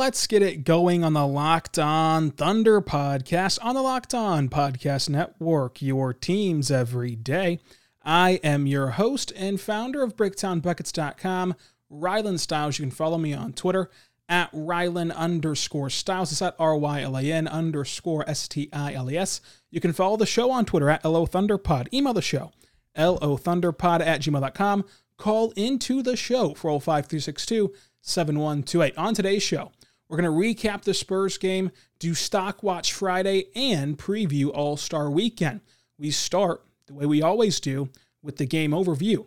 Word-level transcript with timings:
Let's 0.00 0.26
get 0.26 0.40
it 0.40 0.64
going 0.64 1.04
on 1.04 1.12
the 1.12 1.26
Locked 1.26 1.78
On 1.78 2.30
Thunder 2.30 2.80
podcast 2.80 3.58
on 3.60 3.74
the 3.74 3.82
Locked 3.82 4.14
On 4.14 4.48
Podcast 4.48 5.10
Network, 5.10 5.82
your 5.82 6.14
teams 6.14 6.70
every 6.70 7.14
day. 7.14 7.60
I 8.02 8.40
am 8.42 8.66
your 8.66 8.92
host 8.92 9.30
and 9.36 9.60
founder 9.60 10.02
of 10.02 10.16
BricktownBuckets.com, 10.16 11.54
Rylan 11.92 12.38
Stiles. 12.38 12.78
You 12.78 12.86
can 12.86 12.90
follow 12.90 13.18
me 13.18 13.34
on 13.34 13.52
Twitter 13.52 13.90
at 14.26 14.50
Rylan 14.52 15.14
underscore 15.14 15.90
Stiles. 15.90 16.32
It's 16.32 16.40
at 16.40 16.56
R 16.58 16.78
Y 16.78 17.02
L 17.02 17.18
A 17.18 17.22
N 17.22 17.46
underscore 17.46 18.26
S 18.26 18.48
T 18.48 18.70
I 18.72 18.94
L 18.94 19.10
E 19.10 19.18
S. 19.18 19.42
You 19.70 19.82
can 19.82 19.92
follow 19.92 20.16
the 20.16 20.24
show 20.24 20.50
on 20.50 20.64
Twitter 20.64 20.88
at 20.88 21.04
LO 21.04 21.26
Thunderpod. 21.26 21.92
Email 21.92 22.14
the 22.14 22.22
show, 22.22 22.52
LO 22.96 23.36
Thunderpod 23.36 24.00
at 24.00 24.22
gmail.com. 24.22 24.86
Call 25.18 25.50
into 25.56 26.02
the 26.02 26.16
show, 26.16 26.54
405 26.54 27.04
362 27.04 27.74
7128. 28.00 28.96
On 28.96 29.14
today's 29.14 29.42
show, 29.42 29.72
we're 30.10 30.20
going 30.20 30.24
to 30.24 30.64
recap 30.66 30.82
the 30.82 30.92
Spurs 30.92 31.38
game, 31.38 31.70
do 32.00 32.14
Stock 32.14 32.64
Watch 32.64 32.92
Friday, 32.92 33.46
and 33.54 33.96
preview 33.96 34.50
All 34.52 34.76
Star 34.76 35.08
Weekend. 35.08 35.60
We 35.98 36.10
start 36.10 36.64
the 36.86 36.94
way 36.94 37.06
we 37.06 37.22
always 37.22 37.60
do 37.60 37.90
with 38.20 38.36
the 38.36 38.44
game 38.44 38.72
overview. 38.72 39.24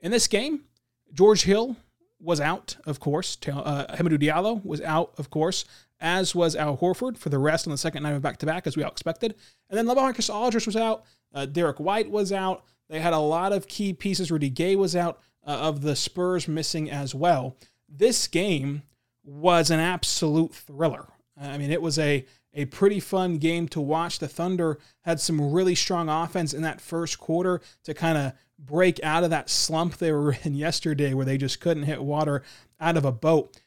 In 0.00 0.10
this 0.10 0.26
game, 0.26 0.64
George 1.10 1.44
Hill 1.44 1.76
was 2.20 2.38
out, 2.38 2.76
of 2.84 3.00
course. 3.00 3.38
Uh, 3.46 3.86
Hamidou 3.94 4.18
Diallo 4.18 4.62
was 4.62 4.82
out, 4.82 5.14
of 5.16 5.30
course, 5.30 5.64
as 6.00 6.34
was 6.34 6.54
Al 6.54 6.76
Horford 6.76 7.16
for 7.16 7.30
the 7.30 7.38
rest 7.38 7.66
on 7.66 7.70
the 7.70 7.78
second 7.78 8.02
night 8.02 8.12
of 8.12 8.20
back 8.20 8.36
to 8.40 8.46
back, 8.46 8.66
as 8.66 8.76
we 8.76 8.82
all 8.82 8.90
expected. 8.90 9.36
And 9.70 9.78
then 9.78 9.86
LaMarcus 9.86 10.32
Aldridge 10.32 10.66
was 10.66 10.76
out. 10.76 11.04
Uh, 11.32 11.46
Derrick 11.46 11.80
White 11.80 12.10
was 12.10 12.30
out. 12.30 12.62
They 12.90 13.00
had 13.00 13.14
a 13.14 13.18
lot 13.18 13.54
of 13.54 13.68
key 13.68 13.94
pieces. 13.94 14.30
Rudy 14.30 14.50
Gay 14.50 14.76
was 14.76 14.94
out 14.94 15.18
uh, 15.46 15.52
of 15.52 15.80
the 15.80 15.96
Spurs 15.96 16.46
missing 16.46 16.90
as 16.90 17.14
well. 17.14 17.56
This 17.88 18.28
game 18.28 18.82
was 19.26 19.70
an 19.70 19.80
absolute 19.80 20.54
thriller. 20.54 21.08
I 21.38 21.58
mean, 21.58 21.70
it 21.70 21.82
was 21.82 21.98
a 21.98 22.24
a 22.54 22.64
pretty 22.64 23.00
fun 23.00 23.36
game 23.36 23.68
to 23.68 23.80
watch. 23.82 24.18
The 24.18 24.28
Thunder 24.28 24.78
had 25.02 25.20
some 25.20 25.52
really 25.52 25.74
strong 25.74 26.08
offense 26.08 26.54
in 26.54 26.62
that 26.62 26.80
first 26.80 27.18
quarter 27.18 27.60
to 27.84 27.92
kind 27.92 28.16
of 28.16 28.32
break 28.58 28.98
out 29.02 29.22
of 29.22 29.30
that 29.30 29.50
slump 29.50 29.98
they 29.98 30.10
were 30.10 30.32
in 30.42 30.54
yesterday 30.54 31.12
where 31.12 31.26
they 31.26 31.36
just 31.36 31.60
couldn't 31.60 31.82
hit 31.82 32.02
water 32.02 32.42
out 32.80 32.96
of 32.96 33.04
a 33.04 33.12
boat. 33.12 33.60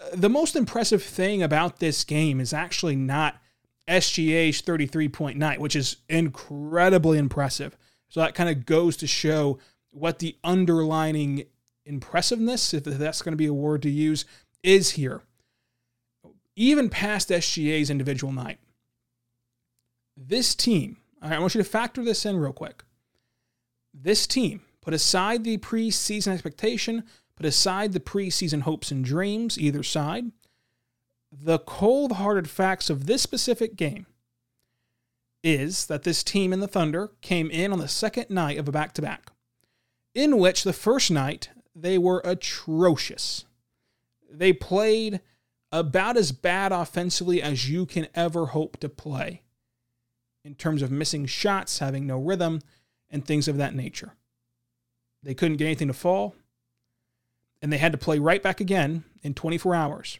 Uh, 0.00 0.08
the 0.14 0.28
most 0.28 0.56
impressive 0.56 1.02
thing 1.02 1.42
about 1.42 1.78
this 1.78 2.02
game 2.02 2.40
is 2.40 2.52
actually 2.52 2.96
not 2.96 3.40
SGA's 3.88 4.60
33 4.60 5.08
point 5.08 5.38
night, 5.38 5.60
which 5.60 5.76
is 5.76 5.98
incredibly 6.08 7.18
impressive. 7.18 7.76
So 8.08 8.20
that 8.20 8.34
kind 8.34 8.50
of 8.50 8.66
goes 8.66 8.96
to 8.98 9.06
show 9.06 9.58
what 9.90 10.18
the 10.18 10.36
underlining 10.42 11.44
impressiveness, 11.84 12.74
if 12.74 12.84
that's 12.84 13.22
going 13.22 13.32
to 13.32 13.36
be 13.36 13.46
a 13.46 13.54
word 13.54 13.82
to 13.82 13.90
use, 13.90 14.24
is 14.62 14.92
here. 14.92 15.22
Even 16.54 16.90
past 16.90 17.30
SGA's 17.30 17.90
individual 17.90 18.32
night, 18.32 18.58
this 20.16 20.54
team, 20.54 20.98
I 21.20 21.38
want 21.38 21.54
you 21.54 21.62
to 21.62 21.68
factor 21.68 22.04
this 22.04 22.26
in 22.26 22.36
real 22.36 22.52
quick. 22.52 22.84
This 23.94 24.26
team, 24.26 24.62
put 24.80 24.94
aside 24.94 25.44
the 25.44 25.58
preseason 25.58 26.32
expectation, 26.32 27.04
put 27.36 27.46
aside 27.46 27.92
the 27.92 28.00
preseason 28.00 28.62
hopes 28.62 28.90
and 28.90 29.04
dreams, 29.04 29.58
either 29.58 29.82
side, 29.82 30.32
the 31.32 31.58
cold 31.60 32.12
hearted 32.12 32.48
facts 32.48 32.90
of 32.90 33.06
this 33.06 33.22
specific 33.22 33.76
game 33.76 34.06
is 35.42 35.86
that 35.86 36.04
this 36.04 36.22
team 36.22 36.52
in 36.52 36.60
the 36.60 36.68
Thunder 36.68 37.12
came 37.20 37.50
in 37.50 37.72
on 37.72 37.78
the 37.78 37.88
second 37.88 38.30
night 38.30 38.58
of 38.58 38.68
a 38.68 38.72
back 38.72 38.92
to 38.94 39.02
back, 39.02 39.32
in 40.14 40.38
which 40.38 40.62
the 40.62 40.72
first 40.72 41.10
night 41.10 41.48
they 41.74 41.98
were 41.98 42.20
atrocious. 42.24 43.44
They 44.32 44.52
played 44.52 45.20
about 45.70 46.16
as 46.16 46.32
bad 46.32 46.72
offensively 46.72 47.42
as 47.42 47.68
you 47.68 47.86
can 47.86 48.08
ever 48.14 48.46
hope 48.46 48.78
to 48.78 48.88
play 48.88 49.42
in 50.44 50.54
terms 50.54 50.82
of 50.82 50.90
missing 50.90 51.26
shots, 51.26 51.78
having 51.78 52.06
no 52.06 52.18
rhythm, 52.18 52.60
and 53.10 53.24
things 53.24 53.46
of 53.46 53.56
that 53.58 53.74
nature. 53.74 54.14
They 55.22 55.34
couldn't 55.34 55.58
get 55.58 55.66
anything 55.66 55.88
to 55.88 55.94
fall, 55.94 56.34
and 57.60 57.72
they 57.72 57.78
had 57.78 57.92
to 57.92 57.98
play 57.98 58.18
right 58.18 58.42
back 58.42 58.60
again 58.60 59.04
in 59.22 59.34
24 59.34 59.74
hours. 59.74 60.18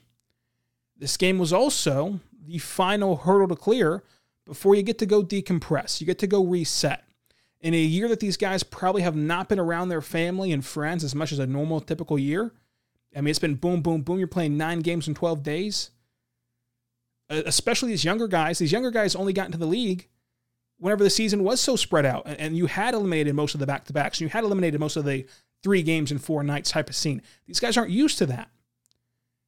This 0.96 1.16
game 1.16 1.38
was 1.38 1.52
also 1.52 2.20
the 2.46 2.58
final 2.58 3.16
hurdle 3.16 3.48
to 3.48 3.56
clear 3.56 4.04
before 4.44 4.74
you 4.74 4.82
get 4.82 4.98
to 4.98 5.06
go 5.06 5.22
decompress. 5.22 6.00
You 6.00 6.06
get 6.06 6.18
to 6.20 6.26
go 6.26 6.44
reset. 6.44 7.04
In 7.60 7.74
a 7.74 7.78
year 7.78 8.08
that 8.08 8.20
these 8.20 8.36
guys 8.36 8.62
probably 8.62 9.02
have 9.02 9.16
not 9.16 9.48
been 9.48 9.58
around 9.58 9.88
their 9.88 10.00
family 10.00 10.52
and 10.52 10.64
friends 10.64 11.04
as 11.04 11.14
much 11.14 11.32
as 11.32 11.38
a 11.38 11.46
normal, 11.46 11.80
typical 11.80 12.18
year, 12.18 12.52
I 13.16 13.20
mean, 13.20 13.30
it's 13.30 13.38
been 13.38 13.56
boom, 13.56 13.82
boom, 13.82 14.02
boom. 14.02 14.18
You're 14.18 14.26
playing 14.26 14.56
nine 14.56 14.80
games 14.80 15.08
in 15.08 15.14
12 15.14 15.42
days. 15.42 15.90
Uh, 17.30 17.42
especially 17.46 17.90
these 17.90 18.04
younger 18.04 18.28
guys. 18.28 18.58
These 18.58 18.72
younger 18.72 18.90
guys 18.90 19.14
only 19.14 19.32
got 19.32 19.46
into 19.46 19.58
the 19.58 19.66
league 19.66 20.08
whenever 20.78 21.04
the 21.04 21.10
season 21.10 21.44
was 21.44 21.60
so 21.60 21.76
spread 21.76 22.04
out 22.04 22.26
and 22.26 22.56
you 22.56 22.66
had 22.66 22.92
eliminated 22.92 23.34
most 23.34 23.54
of 23.54 23.60
the 23.60 23.66
back 23.66 23.84
to 23.84 23.92
backs. 23.92 24.18
And 24.18 24.22
you 24.22 24.28
had 24.28 24.44
eliminated 24.44 24.80
most 24.80 24.96
of 24.96 25.04
the 25.04 25.26
three 25.62 25.82
games 25.82 26.10
in 26.10 26.18
four 26.18 26.42
nights 26.42 26.70
type 26.70 26.88
of 26.88 26.96
scene. 26.96 27.22
These 27.46 27.60
guys 27.60 27.76
aren't 27.76 27.90
used 27.90 28.18
to 28.18 28.26
that, 28.26 28.50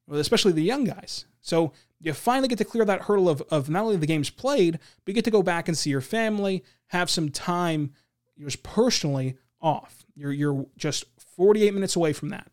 especially 0.09 0.53
the 0.53 0.63
young 0.63 0.85
guys. 0.85 1.25
So 1.41 1.73
you 1.99 2.13
finally 2.13 2.47
get 2.47 2.57
to 2.59 2.65
clear 2.65 2.85
that 2.85 3.03
hurdle 3.03 3.27
of, 3.27 3.41
of 3.51 3.69
not 3.69 3.83
only 3.83 3.97
the 3.97 4.07
games 4.07 4.29
played, 4.29 4.73
but 4.73 5.07
you 5.07 5.13
get 5.13 5.25
to 5.25 5.31
go 5.31 5.43
back 5.43 5.67
and 5.67 5.77
see 5.77 5.89
your 5.89 6.01
family, 6.01 6.63
have 6.87 7.09
some 7.09 7.29
time 7.29 7.91
just 8.39 8.63
personally 8.63 9.37
off. 9.61 10.05
You're, 10.15 10.31
you're 10.31 10.65
just 10.77 11.03
48 11.35 11.73
minutes 11.73 11.95
away 11.95 12.13
from 12.13 12.29
that. 12.29 12.49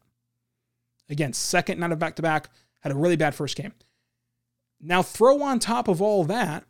Again, 1.12 1.34
second 1.34 1.78
night 1.78 1.92
of 1.92 1.98
back 1.98 2.16
to 2.16 2.22
back, 2.22 2.48
had 2.80 2.90
a 2.90 2.96
really 2.96 3.16
bad 3.16 3.34
first 3.34 3.54
game. 3.54 3.74
Now, 4.80 5.02
throw 5.02 5.42
on 5.42 5.58
top 5.58 5.86
of 5.86 6.00
all 6.02 6.24
that 6.24 6.64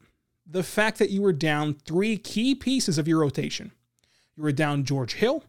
the 0.45 0.65
fact 0.65 0.99
that 0.99 1.11
you 1.11 1.23
were 1.23 1.33
down 1.33 1.75
three 1.87 2.19
key 2.19 2.55
pieces 2.55 2.99
of 2.99 3.07
your 3.07 3.21
rotation. 3.21 3.71
You 4.37 4.43
were 4.43 4.53
down 4.53 4.85
George 4.85 5.15
Hill, 5.15 5.45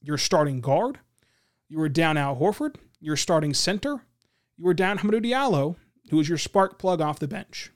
your 0.00 0.16
starting 0.16 0.60
guard. 0.60 1.00
You 1.68 1.78
were 1.78 1.88
down 1.88 2.16
Al 2.16 2.36
Horford, 2.36 2.76
your 3.00 3.16
starting 3.16 3.52
center. 3.52 4.04
You 4.56 4.64
were 4.64 4.74
down 4.74 4.98
Hamidou 4.98 5.24
Diallo, 5.24 5.74
who 6.10 6.16
was 6.16 6.28
your 6.28 6.38
spark 6.38 6.78
plug 6.78 7.00
off 7.00 7.18
the 7.18 7.28
bench. 7.28 7.70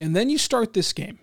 And 0.00 0.14
then 0.14 0.30
you 0.30 0.38
start 0.38 0.72
this 0.72 0.92
game. 0.92 1.18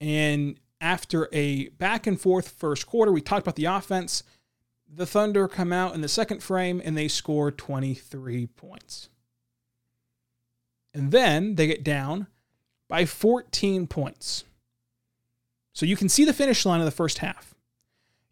And 0.00 0.60
after 0.82 1.30
a 1.32 1.70
back 1.70 2.06
and 2.06 2.20
forth 2.20 2.50
first 2.50 2.86
quarter, 2.86 3.10
we 3.10 3.22
talked 3.22 3.42
about 3.42 3.56
the 3.56 3.64
offense 3.64 4.22
the 4.96 5.06
Thunder 5.06 5.46
come 5.46 5.72
out 5.72 5.94
in 5.94 6.00
the 6.00 6.08
second 6.08 6.42
frame 6.42 6.80
and 6.82 6.96
they 6.96 7.06
score 7.06 7.50
23 7.50 8.46
points. 8.46 9.10
And 10.94 11.12
then 11.12 11.56
they 11.56 11.66
get 11.66 11.84
down 11.84 12.28
by 12.88 13.04
14 13.04 13.86
points. 13.86 14.44
So 15.74 15.84
you 15.84 15.96
can 15.96 16.08
see 16.08 16.24
the 16.24 16.32
finish 16.32 16.64
line 16.64 16.80
of 16.80 16.86
the 16.86 16.90
first 16.90 17.18
half. 17.18 17.54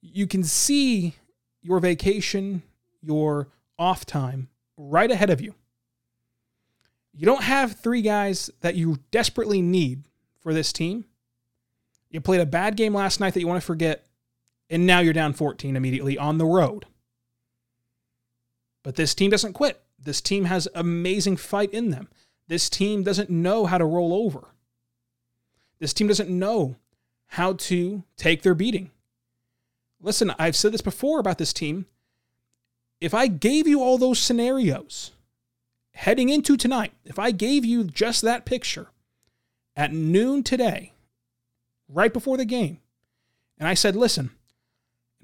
You 0.00 0.26
can 0.26 0.42
see 0.42 1.16
your 1.60 1.80
vacation, 1.80 2.62
your 3.02 3.48
off 3.78 4.06
time 4.06 4.48
right 4.78 5.10
ahead 5.10 5.28
of 5.28 5.42
you. 5.42 5.54
You 7.12 7.26
don't 7.26 7.42
have 7.42 7.78
three 7.78 8.00
guys 8.00 8.50
that 8.62 8.74
you 8.74 8.98
desperately 9.10 9.60
need 9.60 10.04
for 10.40 10.54
this 10.54 10.72
team. 10.72 11.04
You 12.08 12.22
played 12.22 12.40
a 12.40 12.46
bad 12.46 12.76
game 12.76 12.94
last 12.94 13.20
night 13.20 13.34
that 13.34 13.40
you 13.40 13.46
want 13.46 13.60
to 13.60 13.66
forget 13.66 14.06
and 14.74 14.86
now 14.86 14.98
you're 14.98 15.12
down 15.12 15.32
14 15.32 15.76
immediately 15.76 16.18
on 16.18 16.36
the 16.36 16.44
road. 16.44 16.86
But 18.82 18.96
this 18.96 19.14
team 19.14 19.30
doesn't 19.30 19.52
quit. 19.52 19.80
This 20.00 20.20
team 20.20 20.46
has 20.46 20.66
amazing 20.74 21.36
fight 21.36 21.72
in 21.72 21.90
them. 21.90 22.08
This 22.48 22.68
team 22.68 23.04
doesn't 23.04 23.30
know 23.30 23.66
how 23.66 23.78
to 23.78 23.84
roll 23.84 24.12
over. 24.12 24.48
This 25.78 25.94
team 25.94 26.08
doesn't 26.08 26.28
know 26.28 26.74
how 27.26 27.52
to 27.52 28.02
take 28.16 28.42
their 28.42 28.56
beating. 28.56 28.90
Listen, 30.00 30.34
I've 30.40 30.56
said 30.56 30.72
this 30.72 30.80
before 30.80 31.20
about 31.20 31.38
this 31.38 31.52
team. 31.52 31.86
If 33.00 33.14
I 33.14 33.28
gave 33.28 33.68
you 33.68 33.80
all 33.80 33.96
those 33.96 34.18
scenarios 34.18 35.12
heading 35.92 36.30
into 36.30 36.56
tonight, 36.56 36.94
if 37.04 37.16
I 37.16 37.30
gave 37.30 37.64
you 37.64 37.84
just 37.84 38.22
that 38.22 38.44
picture 38.44 38.88
at 39.76 39.92
noon 39.92 40.42
today, 40.42 40.94
right 41.88 42.12
before 42.12 42.36
the 42.36 42.44
game, 42.44 42.80
and 43.56 43.68
I 43.68 43.74
said, 43.74 43.94
listen, 43.94 44.30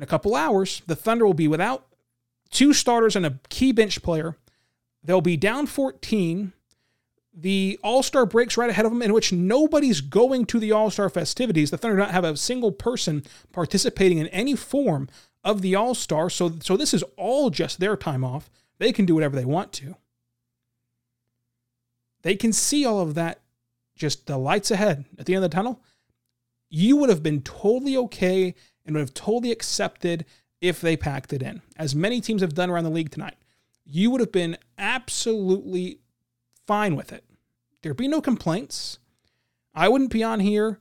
in 0.00 0.04
a 0.04 0.06
couple 0.06 0.34
hours, 0.34 0.80
the 0.86 0.96
Thunder 0.96 1.26
will 1.26 1.34
be 1.34 1.46
without 1.46 1.84
two 2.50 2.72
starters 2.72 3.14
and 3.14 3.26
a 3.26 3.38
key 3.50 3.70
bench 3.70 4.02
player. 4.02 4.34
They'll 5.04 5.20
be 5.20 5.36
down 5.36 5.66
14. 5.66 6.54
the 7.34 7.78
All 7.84 8.02
Star 8.02 8.24
breaks 8.24 8.56
right 8.56 8.70
ahead 8.70 8.86
of 8.86 8.92
them, 8.92 9.02
in 9.02 9.12
which 9.12 9.30
nobody's 9.30 10.00
going 10.00 10.46
to 10.46 10.58
the 10.58 10.72
All 10.72 10.90
Star 10.90 11.10
festivities. 11.10 11.70
The 11.70 11.76
Thunder 11.76 11.98
don't 11.98 12.12
have 12.12 12.24
a 12.24 12.34
single 12.38 12.72
person 12.72 13.24
participating 13.52 14.16
in 14.16 14.28
any 14.28 14.56
form 14.56 15.10
of 15.44 15.60
the 15.60 15.74
All 15.74 15.94
Star, 15.94 16.30
so 16.30 16.52
so 16.60 16.78
this 16.78 16.94
is 16.94 17.04
all 17.18 17.50
just 17.50 17.78
their 17.78 17.94
time 17.94 18.24
off. 18.24 18.48
They 18.78 18.92
can 18.92 19.04
do 19.04 19.14
whatever 19.14 19.36
they 19.36 19.44
want 19.44 19.70
to. 19.74 19.96
They 22.22 22.36
can 22.36 22.54
see 22.54 22.86
all 22.86 23.00
of 23.00 23.14
that, 23.16 23.42
just 23.94 24.26
the 24.26 24.38
lights 24.38 24.70
ahead 24.70 25.04
at 25.18 25.26
the 25.26 25.34
end 25.34 25.44
of 25.44 25.50
the 25.50 25.54
tunnel. 25.54 25.82
You 26.70 26.96
would 26.96 27.10
have 27.10 27.22
been 27.22 27.42
totally 27.42 27.98
okay 27.98 28.54
and 28.84 28.94
would 28.94 29.00
have 29.00 29.14
totally 29.14 29.52
accepted 29.52 30.24
if 30.60 30.80
they 30.80 30.96
packed 30.96 31.32
it 31.32 31.42
in, 31.42 31.62
as 31.76 31.94
many 31.94 32.20
teams 32.20 32.42
have 32.42 32.54
done 32.54 32.70
around 32.70 32.84
the 32.84 32.90
league 32.90 33.10
tonight. 33.10 33.36
You 33.84 34.10
would 34.10 34.20
have 34.20 34.32
been 34.32 34.56
absolutely 34.78 36.00
fine 36.66 36.96
with 36.96 37.12
it. 37.12 37.24
There'd 37.82 37.96
be 37.96 38.08
no 38.08 38.20
complaints. 38.20 38.98
I 39.74 39.88
wouldn't 39.88 40.12
be 40.12 40.22
on 40.22 40.40
here 40.40 40.80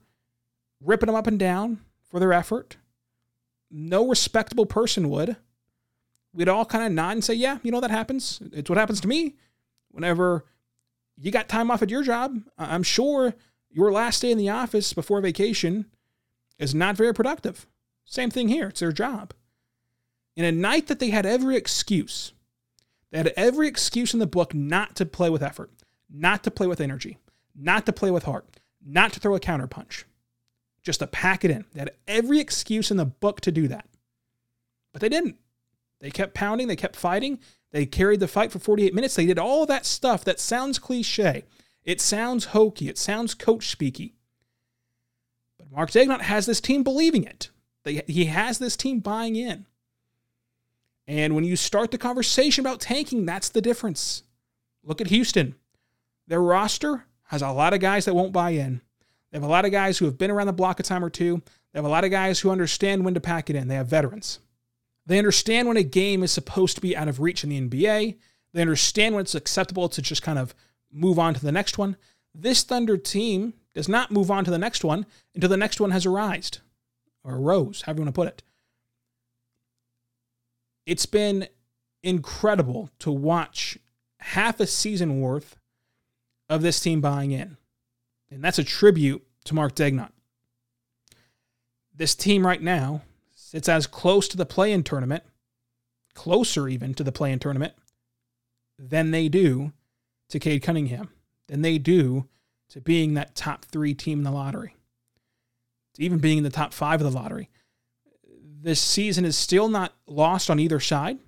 ripping 0.80 1.06
them 1.06 1.16
up 1.16 1.26
and 1.26 1.38
down 1.38 1.80
for 2.08 2.20
their 2.20 2.32
effort. 2.32 2.76
No 3.70 4.06
respectable 4.06 4.66
person 4.66 5.08
would. 5.08 5.36
We'd 6.32 6.48
all 6.48 6.64
kind 6.64 6.84
of 6.84 6.92
nod 6.92 7.12
and 7.12 7.24
say, 7.24 7.34
yeah, 7.34 7.58
you 7.62 7.72
know, 7.72 7.80
that 7.80 7.90
happens. 7.90 8.40
It's 8.52 8.68
what 8.68 8.78
happens 8.78 9.00
to 9.00 9.08
me 9.08 9.36
whenever 9.90 10.44
you 11.16 11.30
got 11.30 11.48
time 11.48 11.70
off 11.70 11.82
at 11.82 11.90
your 11.90 12.02
job. 12.02 12.40
I'm 12.58 12.82
sure 12.82 13.34
your 13.70 13.92
last 13.92 14.22
day 14.22 14.30
in 14.30 14.38
the 14.38 14.48
office 14.48 14.92
before 14.92 15.20
vacation 15.20 15.86
is 16.58 16.74
not 16.74 16.96
very 16.96 17.14
productive. 17.14 17.66
Same 18.10 18.28
thing 18.28 18.48
here. 18.48 18.66
It's 18.66 18.80
their 18.80 18.90
job. 18.90 19.32
In 20.34 20.44
a 20.44 20.50
night 20.50 20.88
that 20.88 20.98
they 20.98 21.10
had 21.10 21.24
every 21.24 21.56
excuse, 21.56 22.32
they 23.10 23.18
had 23.18 23.32
every 23.36 23.68
excuse 23.68 24.12
in 24.12 24.18
the 24.18 24.26
book 24.26 24.52
not 24.52 24.96
to 24.96 25.06
play 25.06 25.30
with 25.30 25.44
effort, 25.44 25.70
not 26.10 26.42
to 26.42 26.50
play 26.50 26.66
with 26.66 26.80
energy, 26.80 27.18
not 27.54 27.86
to 27.86 27.92
play 27.92 28.10
with 28.10 28.24
heart, 28.24 28.46
not 28.84 29.12
to 29.12 29.20
throw 29.20 29.36
a 29.36 29.40
counterpunch, 29.40 30.04
just 30.82 30.98
to 30.98 31.06
pack 31.06 31.44
it 31.44 31.52
in. 31.52 31.64
They 31.72 31.78
had 31.78 31.92
every 32.08 32.40
excuse 32.40 32.90
in 32.90 32.96
the 32.96 33.04
book 33.04 33.40
to 33.42 33.52
do 33.52 33.68
that. 33.68 33.86
But 34.92 35.02
they 35.02 35.08
didn't. 35.08 35.36
They 36.00 36.10
kept 36.10 36.34
pounding, 36.34 36.66
they 36.66 36.76
kept 36.76 36.96
fighting, 36.96 37.38
they 37.70 37.86
carried 37.86 38.18
the 38.18 38.26
fight 38.26 38.50
for 38.50 38.58
48 38.58 38.92
minutes. 38.92 39.14
They 39.14 39.26
did 39.26 39.38
all 39.38 39.66
that 39.66 39.86
stuff 39.86 40.24
that 40.24 40.40
sounds 40.40 40.80
cliche. 40.80 41.44
It 41.84 42.00
sounds 42.00 42.46
hokey, 42.46 42.88
it 42.88 42.98
sounds 42.98 43.34
coach 43.34 43.78
speaky. 43.78 44.14
But 45.58 45.70
Mark 45.70 45.92
Daigneault 45.92 46.22
has 46.22 46.46
this 46.46 46.60
team 46.60 46.82
believing 46.82 47.22
it. 47.22 47.50
They, 47.84 48.02
he 48.06 48.26
has 48.26 48.58
this 48.58 48.76
team 48.76 49.00
buying 49.00 49.36
in. 49.36 49.66
And 51.06 51.34
when 51.34 51.44
you 51.44 51.56
start 51.56 51.90
the 51.90 51.98
conversation 51.98 52.64
about 52.64 52.80
tanking, 52.80 53.26
that's 53.26 53.48
the 53.48 53.60
difference. 53.60 54.22
Look 54.84 55.00
at 55.00 55.08
Houston. 55.08 55.54
Their 56.26 56.42
roster 56.42 57.06
has 57.24 57.42
a 57.42 57.50
lot 57.50 57.74
of 57.74 57.80
guys 57.80 58.04
that 58.04 58.14
won't 58.14 58.32
buy 58.32 58.50
in. 58.50 58.80
They 59.30 59.38
have 59.38 59.44
a 59.44 59.48
lot 59.48 59.64
of 59.64 59.72
guys 59.72 59.98
who 59.98 60.04
have 60.04 60.18
been 60.18 60.30
around 60.30 60.46
the 60.46 60.52
block 60.52 60.80
a 60.80 60.82
time 60.82 61.04
or 61.04 61.10
two. 61.10 61.42
They 61.72 61.78
have 61.78 61.84
a 61.84 61.88
lot 61.88 62.04
of 62.04 62.10
guys 62.10 62.40
who 62.40 62.50
understand 62.50 63.04
when 63.04 63.14
to 63.14 63.20
pack 63.20 63.50
it 63.50 63.56
in. 63.56 63.68
They 63.68 63.76
have 63.76 63.86
veterans. 63.86 64.40
They 65.06 65.18
understand 65.18 65.66
when 65.66 65.76
a 65.76 65.82
game 65.82 66.22
is 66.22 66.30
supposed 66.30 66.76
to 66.76 66.80
be 66.80 66.96
out 66.96 67.08
of 67.08 67.20
reach 67.20 67.42
in 67.42 67.50
the 67.50 67.60
NBA. 67.60 68.16
They 68.52 68.60
understand 68.60 69.14
when 69.14 69.22
it's 69.22 69.34
acceptable 69.34 69.88
to 69.88 70.02
just 70.02 70.22
kind 70.22 70.38
of 70.38 70.54
move 70.92 71.18
on 71.18 71.34
to 71.34 71.40
the 71.40 71.52
next 71.52 71.78
one. 71.78 71.96
This 72.34 72.62
Thunder 72.62 72.96
team 72.96 73.54
does 73.74 73.88
not 73.88 74.10
move 74.10 74.30
on 74.30 74.44
to 74.44 74.50
the 74.50 74.58
next 74.58 74.84
one 74.84 75.06
until 75.34 75.50
the 75.50 75.56
next 75.56 75.80
one 75.80 75.90
has 75.90 76.06
arisen 76.06 76.62
or 77.24 77.36
arose, 77.36 77.82
however 77.82 78.00
you 78.00 78.04
want 78.04 78.14
to 78.14 78.18
put 78.18 78.28
it. 78.28 78.42
It's 80.86 81.06
been 81.06 81.48
incredible 82.02 82.90
to 83.00 83.10
watch 83.10 83.78
half 84.18 84.60
a 84.60 84.66
season 84.66 85.20
worth 85.20 85.56
of 86.48 86.62
this 86.62 86.80
team 86.80 87.00
buying 87.00 87.30
in. 87.30 87.56
And 88.30 88.42
that's 88.42 88.58
a 88.58 88.64
tribute 88.64 89.24
to 89.44 89.54
Mark 89.54 89.74
Daigneault. 89.74 90.12
This 91.94 92.14
team 92.14 92.46
right 92.46 92.62
now 92.62 93.02
sits 93.34 93.68
as 93.68 93.86
close 93.86 94.28
to 94.28 94.36
the 94.36 94.46
play 94.46 94.72
in 94.72 94.82
tournament, 94.82 95.24
closer 96.14 96.68
even 96.68 96.94
to 96.94 97.04
the 97.04 97.12
play 97.12 97.32
in 97.32 97.38
tournament, 97.38 97.74
than 98.78 99.10
they 99.10 99.28
do 99.28 99.72
to 100.28 100.38
Cade 100.38 100.62
Cunningham, 100.62 101.10
than 101.48 101.62
they 101.62 101.76
do 101.76 102.26
to 102.70 102.80
being 102.80 103.14
that 103.14 103.34
top 103.34 103.64
three 103.64 103.94
team 103.94 104.18
in 104.18 104.24
the 104.24 104.30
lottery, 104.30 104.76
even 106.00 106.18
being 106.18 106.38
in 106.38 106.44
the 106.44 106.50
top 106.50 106.72
five 106.72 107.00
of 107.00 107.10
the 107.10 107.16
lottery. 107.16 107.48
This 108.62 108.80
season 108.80 109.24
is 109.24 109.36
still 109.36 109.68
not 109.68 109.94
lost 110.06 110.50
on 110.50 110.58
either 110.58 110.80
side. 110.80 111.18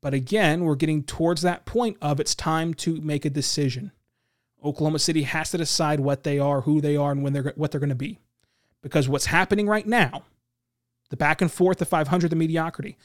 But 0.00 0.14
again, 0.14 0.64
we're 0.64 0.76
getting 0.76 1.02
towards 1.02 1.42
that 1.42 1.64
point 1.64 1.96
of 2.00 2.20
it's 2.20 2.34
time 2.34 2.74
to 2.74 3.00
make 3.00 3.24
a 3.24 3.30
decision. 3.30 3.92
Oklahoma 4.62 4.98
City 4.98 5.22
has 5.22 5.50
to 5.50 5.58
decide 5.58 6.00
what 6.00 6.24
they 6.24 6.38
are, 6.38 6.62
who 6.62 6.80
they 6.80 6.96
are, 6.96 7.12
and 7.12 7.22
when 7.22 7.32
they're 7.32 7.52
what 7.56 7.70
they're 7.70 7.80
going 7.80 7.88
to 7.88 7.96
be. 7.96 8.18
Because 8.82 9.08
what's 9.08 9.26
happening 9.26 9.66
right 9.66 9.86
now, 9.86 10.24
the 11.10 11.16
back 11.16 11.40
and 11.40 11.50
forth, 11.50 11.78
the 11.78 11.84
500, 11.84 12.30
the 12.30 12.36
mediocrity, 12.36 12.96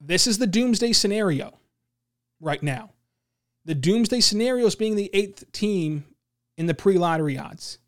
this 0.00 0.26
is 0.26 0.38
the 0.38 0.46
doomsday 0.46 0.92
scenario 0.92 1.58
right 2.40 2.62
now. 2.62 2.90
The 3.64 3.74
doomsday 3.74 4.20
scenario 4.20 4.66
is 4.66 4.74
being 4.74 4.96
the 4.96 5.10
eighth 5.14 5.50
team 5.52 6.04
in 6.58 6.66
the 6.66 6.74
pre-lottery 6.74 7.38
odds. 7.38 7.78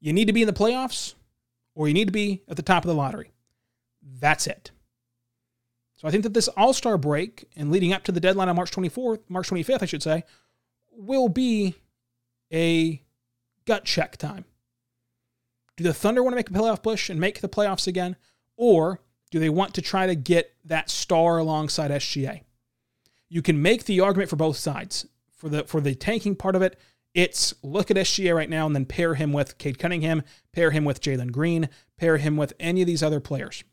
You 0.00 0.12
need 0.12 0.26
to 0.26 0.32
be 0.32 0.42
in 0.42 0.46
the 0.46 0.52
playoffs, 0.52 1.14
or 1.74 1.88
you 1.88 1.94
need 1.94 2.06
to 2.06 2.12
be 2.12 2.42
at 2.48 2.56
the 2.56 2.62
top 2.62 2.84
of 2.84 2.88
the 2.88 2.94
lottery. 2.94 3.32
That's 4.02 4.46
it. 4.46 4.70
So 5.96 6.08
I 6.08 6.10
think 6.10 6.22
that 6.22 6.32
this 6.32 6.48
All 6.48 6.72
Star 6.72 6.96
break 6.96 7.48
and 7.56 7.70
leading 7.70 7.92
up 7.92 8.04
to 8.04 8.12
the 8.12 8.20
deadline 8.20 8.48
on 8.48 8.56
March 8.56 8.70
24th, 8.70 9.20
March 9.28 9.50
25th, 9.50 9.82
I 9.82 9.86
should 9.86 10.02
say, 10.02 10.24
will 10.90 11.28
be 11.28 11.74
a 12.52 13.02
gut 13.66 13.84
check 13.84 14.16
time. 14.16 14.46
Do 15.76 15.84
the 15.84 15.94
Thunder 15.94 16.22
want 16.22 16.32
to 16.32 16.36
make 16.36 16.50
a 16.50 16.52
playoff 16.52 16.82
push 16.82 17.10
and 17.10 17.20
make 17.20 17.40
the 17.40 17.48
playoffs 17.48 17.86
again? 17.86 18.16
Or 18.56 19.00
do 19.30 19.38
they 19.38 19.48
want 19.48 19.74
to 19.74 19.82
try 19.82 20.06
to 20.06 20.14
get 20.14 20.54
that 20.64 20.90
star 20.90 21.38
alongside 21.38 21.90
SGA? 21.90 22.42
You 23.28 23.42
can 23.42 23.62
make 23.62 23.84
the 23.84 24.00
argument 24.00 24.30
for 24.30 24.36
both 24.36 24.56
sides. 24.56 25.06
For 25.36 25.48
the 25.48 25.64
for 25.64 25.80
the 25.80 25.94
tanking 25.94 26.36
part 26.36 26.54
of 26.54 26.60
it, 26.60 26.78
it's 27.14 27.54
look 27.62 27.90
at 27.90 27.96
SGA 27.96 28.34
right 28.34 28.50
now 28.50 28.66
and 28.66 28.74
then 28.74 28.84
pair 28.84 29.14
him 29.14 29.32
with 29.32 29.58
Cade 29.58 29.78
Cunningham, 29.78 30.22
pair 30.52 30.70
him 30.70 30.84
with 30.84 31.00
Jalen 31.00 31.32
Green, 31.32 31.68
pair 31.98 32.16
him 32.18 32.36
with 32.36 32.52
any 32.60 32.80
of 32.80 32.86
these 32.86 33.02
other 33.02 33.20
players. 33.20 33.64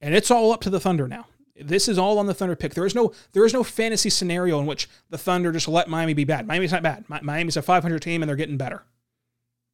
And 0.00 0.14
it's 0.14 0.30
all 0.30 0.52
up 0.52 0.60
to 0.62 0.70
the 0.70 0.80
Thunder 0.80 1.08
now. 1.08 1.26
This 1.56 1.88
is 1.88 1.98
all 1.98 2.18
on 2.18 2.26
the 2.26 2.34
Thunder 2.34 2.56
pick. 2.56 2.74
There 2.74 2.86
is 2.86 2.94
no 2.94 3.12
there 3.32 3.44
is 3.44 3.52
no 3.52 3.62
fantasy 3.62 4.10
scenario 4.10 4.58
in 4.58 4.66
which 4.66 4.88
the 5.10 5.18
Thunder 5.18 5.52
just 5.52 5.68
let 5.68 5.88
Miami 5.88 6.14
be 6.14 6.24
bad. 6.24 6.46
Miami's 6.46 6.72
not 6.72 6.82
bad. 6.82 7.04
Miami's 7.08 7.56
a 7.56 7.62
500 7.62 8.00
team 8.00 8.22
and 8.22 8.28
they're 8.28 8.36
getting 8.36 8.56
better. 8.56 8.82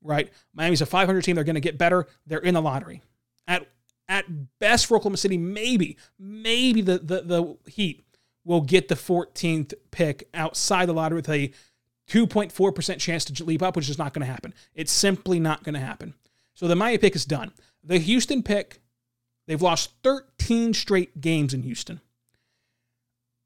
Right? 0.02 0.30
Miami's 0.54 0.82
a 0.82 0.86
500 0.86 1.22
team. 1.22 1.36
They're 1.36 1.44
going 1.44 1.54
to 1.54 1.60
get 1.60 1.78
better. 1.78 2.06
They're 2.26 2.38
in 2.38 2.54
the 2.54 2.62
lottery. 2.62 3.02
At 3.46 3.66
at 4.08 4.24
best 4.58 4.86
for 4.86 4.96
Oklahoma 4.96 5.16
City, 5.16 5.38
maybe 5.38 5.96
maybe 6.18 6.82
the 6.82 6.98
the, 6.98 7.22
the 7.22 7.56
Heat 7.70 8.04
will 8.44 8.60
get 8.60 8.88
the 8.88 8.94
14th 8.94 9.74
pick 9.90 10.28
outside 10.34 10.86
the 10.86 10.92
lottery 10.92 11.16
with 11.16 11.28
a 11.28 11.52
2.4% 12.10 12.98
chance 12.98 13.24
to 13.24 13.44
leap 13.44 13.62
up, 13.62 13.76
which 13.76 13.88
is 13.88 13.98
not 13.98 14.12
going 14.12 14.26
to 14.26 14.32
happen. 14.32 14.52
It's 14.74 14.92
simply 14.92 15.38
not 15.40 15.62
going 15.62 15.74
to 15.74 15.80
happen. 15.80 16.14
So 16.54 16.66
the 16.66 16.76
Miami 16.76 16.98
pick 16.98 17.14
is 17.14 17.24
done. 17.24 17.52
The 17.82 17.98
Houston 17.98 18.42
pick 18.42 18.80
They've 19.50 19.60
lost 19.60 19.94
13 20.04 20.74
straight 20.74 21.20
games 21.20 21.52
in 21.52 21.64
Houston. 21.64 22.00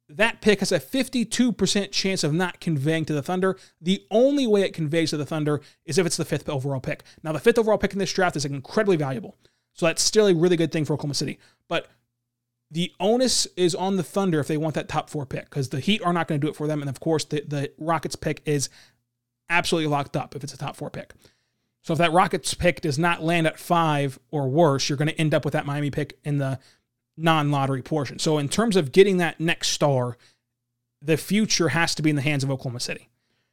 That 0.07 0.43
pick 0.43 0.61
has 0.61 0.71
a 0.71 0.79
52% 0.79 1.93
chance 1.93 2.23
of 2.23 2.35
not 2.35 2.61
conveying 2.61 3.07
to 3.07 3.15
the 3.15 3.23
Thunder. 3.23 3.57
The 3.81 4.05
only 4.11 4.47
way 4.47 4.65
it 4.65 4.75
conveys 4.75 5.11
to 5.11 5.17
the 5.17 5.25
Thunder 5.25 5.63
is 5.87 5.97
if 5.97 6.05
it's 6.05 6.19
the 6.19 6.27
fifth 6.27 6.47
overall 6.47 6.81
pick. 6.81 7.05
Now, 7.23 7.33
the 7.33 7.39
fifth 7.39 7.59
overall 7.59 7.79
pick 7.79 7.95
in 7.95 7.99
this 7.99 8.13
draft 8.13 8.37
is 8.37 8.45
incredibly 8.45 8.99
valuable. 8.99 9.39
So 9.73 9.87
that's 9.87 10.03
still 10.03 10.27
a 10.27 10.35
really 10.35 10.59
good 10.59 10.73
thing 10.73 10.85
for 10.85 10.93
Oklahoma 10.93 11.15
City. 11.15 11.39
But 11.69 11.89
the 12.71 12.93
onus 12.99 13.47
is 13.57 13.75
on 13.75 13.97
the 13.97 14.03
Thunder 14.03 14.41
if 14.41 14.49
they 14.49 14.57
want 14.57 14.75
that 14.75 14.89
top 14.89 15.09
four 15.09 15.27
pick 15.27 15.45
because 15.45 15.69
the 15.69 15.81
Heat 15.81 16.03
are 16.03 16.13
not 16.13 16.29
going 16.29 16.41
to 16.41 16.45
do 16.45 16.51
it 16.51 16.57
for 16.57 16.67
them. 16.67 16.81
And 16.81 16.91
of 16.91 17.01
course, 17.01 17.25
the, 17.25 17.43
the 17.47 17.73
Rockets 17.79 18.17
pick 18.17 18.43
is 18.47 18.69
absolutely 19.49 19.89
locked 19.89 20.17
up 20.17 20.35
if 20.35 20.43
it's 20.43 20.55
a 20.55 20.59
top 20.59 20.77
four 20.77 20.91
pick. 20.91 21.13
So 21.83 21.93
if 21.93 21.99
that 21.99 22.13
Rockets 22.13 22.55
pick 22.55 22.81
does 22.81 22.99
not 22.99 23.23
land 23.23 23.47
at 23.47 23.59
five 23.59 24.19
or 24.31 24.49
worse, 24.49 24.89
you're 24.89 24.99
going 24.99 25.09
to 25.09 25.21
end 25.21 25.35
up 25.35 25.45
with 25.45 25.53
that 25.53 25.67
Miami 25.67 25.91
pick 25.91 26.19
in 26.25 26.39
the 26.39 26.59
non 27.17 27.51
lottery 27.51 27.83
portion. 27.83 28.19
So 28.19 28.39
in 28.39 28.49
terms 28.49 28.77
of 28.77 28.91
getting 28.91 29.19
that 29.19 29.39
next 29.39 29.69
star, 29.69 30.17
the 31.03 31.17
future 31.19 31.69
has 31.69 31.95
to 31.95 32.03
be 32.03 32.11
in 32.11 32.17
the 32.17 32.23
hands 32.23 32.43
of 32.43 32.51
Oklahoma 32.51 32.81
City. 32.81 33.09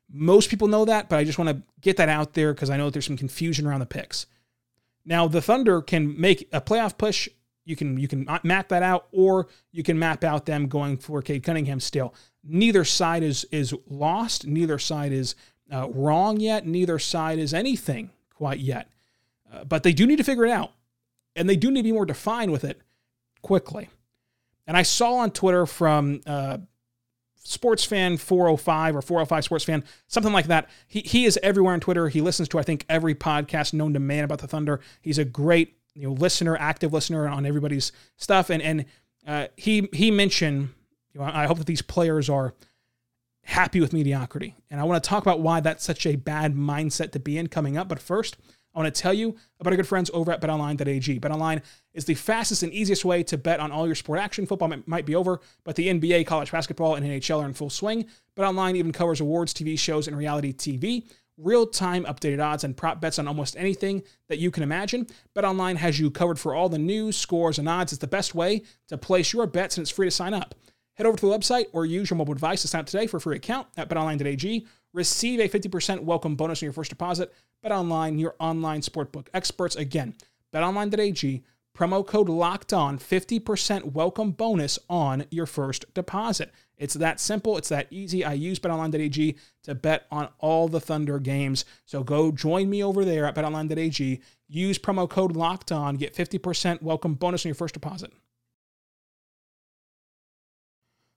Most 0.10 0.50
people 0.50 0.68
know 0.68 0.86
that, 0.86 1.10
but 1.10 1.20
I 1.20 1.24
just 1.24 1.38
want 1.38 1.50
to 1.50 1.64
get 1.82 1.98
that 1.98 2.10
out 2.10 2.34
there 2.34 2.54
because 2.54 2.70
I 2.70 2.78
know 2.78 2.86
that 2.86 2.94
there's 2.94 3.06
some 3.06 3.18
confusion 3.18 3.68
around 3.68 3.82
the 3.82 3.86
picks. 3.86 4.26
Now 5.06 5.28
the 5.28 5.42
Thunder 5.42 5.82
can 5.82 6.20
make 6.20 6.48
a 6.54 6.62
playoff 6.62 6.98
push. 6.98 7.28
You 7.72 7.78
can 7.78 7.98
you 7.98 8.10
can 8.10 8.28
map 8.44 8.68
that 8.68 8.84
out, 8.84 9.08
or 9.14 9.48
you 9.72 9.82
can 9.82 9.98
map 9.98 10.26
out 10.26 10.46
them 10.46 10.68
going 10.68 10.98
for 10.98 11.22
Cade 11.22 11.42
Cunningham 11.42 11.80
still. 11.80 12.14
Neither 12.44 12.84
side 12.84 13.24
is 13.24 13.46
is 13.46 13.74
lost. 13.88 14.46
Neither 14.46 14.78
side 14.78 15.14
is 15.14 15.36
uh, 15.74 15.88
wrong 15.90 16.42
yet. 16.42 16.68
Neither 16.68 17.00
side 17.00 17.40
is 17.40 17.54
anything 17.54 18.10
quite 18.36 18.60
yet. 18.60 18.90
Uh, 19.50 19.64
but 19.64 19.84
they 19.84 19.94
do 19.94 20.06
need 20.06 20.18
to 20.18 20.24
figure 20.26 20.46
it 20.46 20.52
out. 20.52 20.74
And 21.38 21.48
they 21.48 21.56
do 21.56 21.72
need 21.72 21.80
to 21.80 21.84
be 21.84 21.94
more 21.94 22.06
defined 22.06 22.52
with 22.52 22.66
it 22.66 22.82
quickly. 23.42 23.90
And 24.68 24.76
I 24.76 24.82
saw 24.84 25.16
on 25.16 25.32
Twitter 25.32 25.66
from 25.66 26.20
uh, 26.26 26.58
sports 27.36 27.86
fan 27.86 28.18
405 28.18 28.96
or 28.98 29.02
405 29.02 29.46
sports 29.46 29.64
fan, 29.64 29.86
something 30.08 30.34
like 30.34 30.48
that. 30.48 30.70
He, 30.88 31.00
he 31.00 31.26
is 31.26 31.40
everywhere 31.42 31.74
on 31.74 31.80
Twitter. 31.80 32.10
He 32.10 32.20
listens 32.20 32.50
to, 32.50 32.60
I 32.60 32.64
think, 32.64 32.86
every 32.90 33.16
podcast 33.16 33.74
known 33.74 33.94
to 33.94 34.00
man 34.00 34.26
about 34.26 34.40
the 34.40 34.48
Thunder. 34.48 34.82
He's 35.02 35.18
a 35.18 35.26
great 35.26 35.78
you 35.96 36.08
know 36.08 36.14
listener, 36.14 36.58
active 36.58 36.94
listener 36.94 37.28
on 37.28 37.46
everybody's 37.46 37.92
stuff. 38.18 38.50
And 38.50 38.62
and 38.62 38.86
uh, 39.28 39.48
he 39.58 39.90
he 39.94 40.12
mentioned, 40.12 40.70
you 41.14 41.20
know, 41.20 41.30
I 41.32 41.46
hope 41.46 41.58
that 41.58 41.68
these 41.68 41.82
players 41.82 42.30
are 42.30 42.54
happy 43.44 43.82
with 43.82 43.94
mediocrity. 43.94 44.56
And 44.70 44.80
I 44.80 44.84
want 44.84 45.04
to 45.04 45.08
talk 45.08 45.24
about 45.24 45.42
why 45.42 45.60
that's 45.60 45.84
such 45.84 46.06
a 46.06 46.16
bad 46.16 46.56
mindset 46.56 47.12
to 47.12 47.20
be 47.20 47.38
in 47.38 47.48
coming 47.48 47.78
up. 47.78 47.88
But 47.88 48.00
first, 48.00 48.38
I 48.74 48.80
want 48.80 48.94
to 48.94 49.02
tell 49.02 49.14
you 49.14 49.36
about 49.60 49.74
our 49.74 49.78
good 49.78 49.88
friends 49.88 50.10
over 50.14 50.32
at 50.32 50.42
betonline.ag. 50.42 51.20
Betonline 51.20 51.62
is 51.94 52.06
the 52.06 52.14
fastest 52.14 52.64
and 52.64 52.72
easiest 52.72 53.04
way 53.04 53.24
to 53.24 53.38
bet 53.38 53.60
on 53.60 53.72
all 53.72 53.86
your 53.86 53.96
sport 53.96 54.20
action. 54.20 54.46
Football 54.46 54.74
might 54.86 55.06
be 55.06 55.16
over, 55.16 55.42
but 55.64 55.76
the 55.76 55.88
NBA, 55.88 56.26
college 56.26 56.52
basketball, 56.52 56.96
and 56.96 57.06
NHL 57.06 57.42
are 57.42 57.46
in 57.46 57.54
full 57.54 57.70
swing. 57.70 58.06
BetOnline 58.38 58.76
even 58.76 58.94
covers 58.94 59.20
awards, 59.20 59.54
TV 59.54 59.78
shows, 59.78 60.08
and 60.08 60.18
reality 60.18 60.54
TV. 60.54 61.06
Real 61.44 61.66
time 61.66 62.06
updated 62.06 62.44
odds 62.44 62.64
and 62.64 62.78
prop 62.78 63.02
bets 63.02 63.18
on 63.18 63.28
almost 63.28 63.58
anything 63.58 64.04
that 64.30 64.38
you 64.38 64.52
can 64.52 64.62
imagine. 64.62 65.08
BetOnline 65.36 65.76
has 65.78 66.00
you 66.00 66.12
covered 66.12 66.38
for 66.38 66.54
all 66.54 66.70
the 66.70 66.78
news, 66.78 67.18
scores, 67.18 67.58
and 67.58 67.68
odds. 67.68 67.92
It's 67.92 68.00
the 68.00 68.06
best 68.06 68.36
way 68.36 68.62
to 68.90 68.98
place 68.98 69.34
your 69.34 69.48
bets, 69.48 69.76
and 69.76 69.84
it's 69.84 69.90
free 69.90 70.06
to 70.06 70.12
sign 70.12 70.36
up. 70.36 70.54
Head 70.94 71.08
over 71.08 71.18
to 71.18 71.26
the 71.26 71.36
website 71.36 71.66
or 71.74 71.88
use 71.88 72.12
your 72.12 72.18
mobile 72.18 72.36
device 72.36 72.62
to 72.62 72.68
sign 72.68 72.82
up 72.82 72.86
today 72.86 73.08
for 73.08 73.18
a 73.18 73.22
free 73.22 73.38
account 73.38 73.66
at 73.76 73.90
betonline.ag. 73.90 74.68
Receive 74.94 75.40
a 75.40 75.50
50% 75.50 76.02
welcome 76.02 76.36
bonus 76.36 76.62
on 76.62 76.68
your 76.68 76.74
first 76.74 76.92
deposit. 76.92 77.34
BetOnline, 77.66 78.20
your 78.20 78.36
online 78.40 78.82
sportbook 78.82 79.26
experts. 79.34 79.76
Again, 79.76 80.14
betonline.ag, 80.54 81.44
promo 81.76 82.06
code 82.06 82.30
locked 82.30 82.74
on, 82.74 83.00
50% 83.00 83.94
welcome 83.94 84.32
bonus 84.32 84.78
on 84.90 85.26
your 85.32 85.46
first 85.46 85.94
deposit. 85.94 86.52
It's 86.78 86.96
that 86.96 87.20
simple, 87.20 87.58
it's 87.58 87.70
that 87.70 87.88
easy. 87.92 88.26
I 88.26 88.34
use 88.34 88.60
betonline.ag 88.60 89.38
to 89.64 89.76
bet 89.76 90.08
on 90.12 90.30
all 90.40 90.68
the 90.68 90.80
Thunder 90.80 91.20
games. 91.20 91.64
So 91.86 92.04
go 92.04 92.32
join 92.32 92.70
me 92.70 92.84
over 92.84 93.06
there 93.06 93.26
at 93.26 93.36
betonline.ag. 93.36 94.22
Use 94.48 94.80
promo 94.80 95.10
code 95.10 95.36
locked 95.36 95.72
on, 95.72 95.96
get 95.96 96.16
50% 96.16 96.82
welcome 96.82 97.14
bonus 97.14 97.46
on 97.46 97.50
your 97.50 97.56
first 97.56 97.74
deposit. 97.74 98.12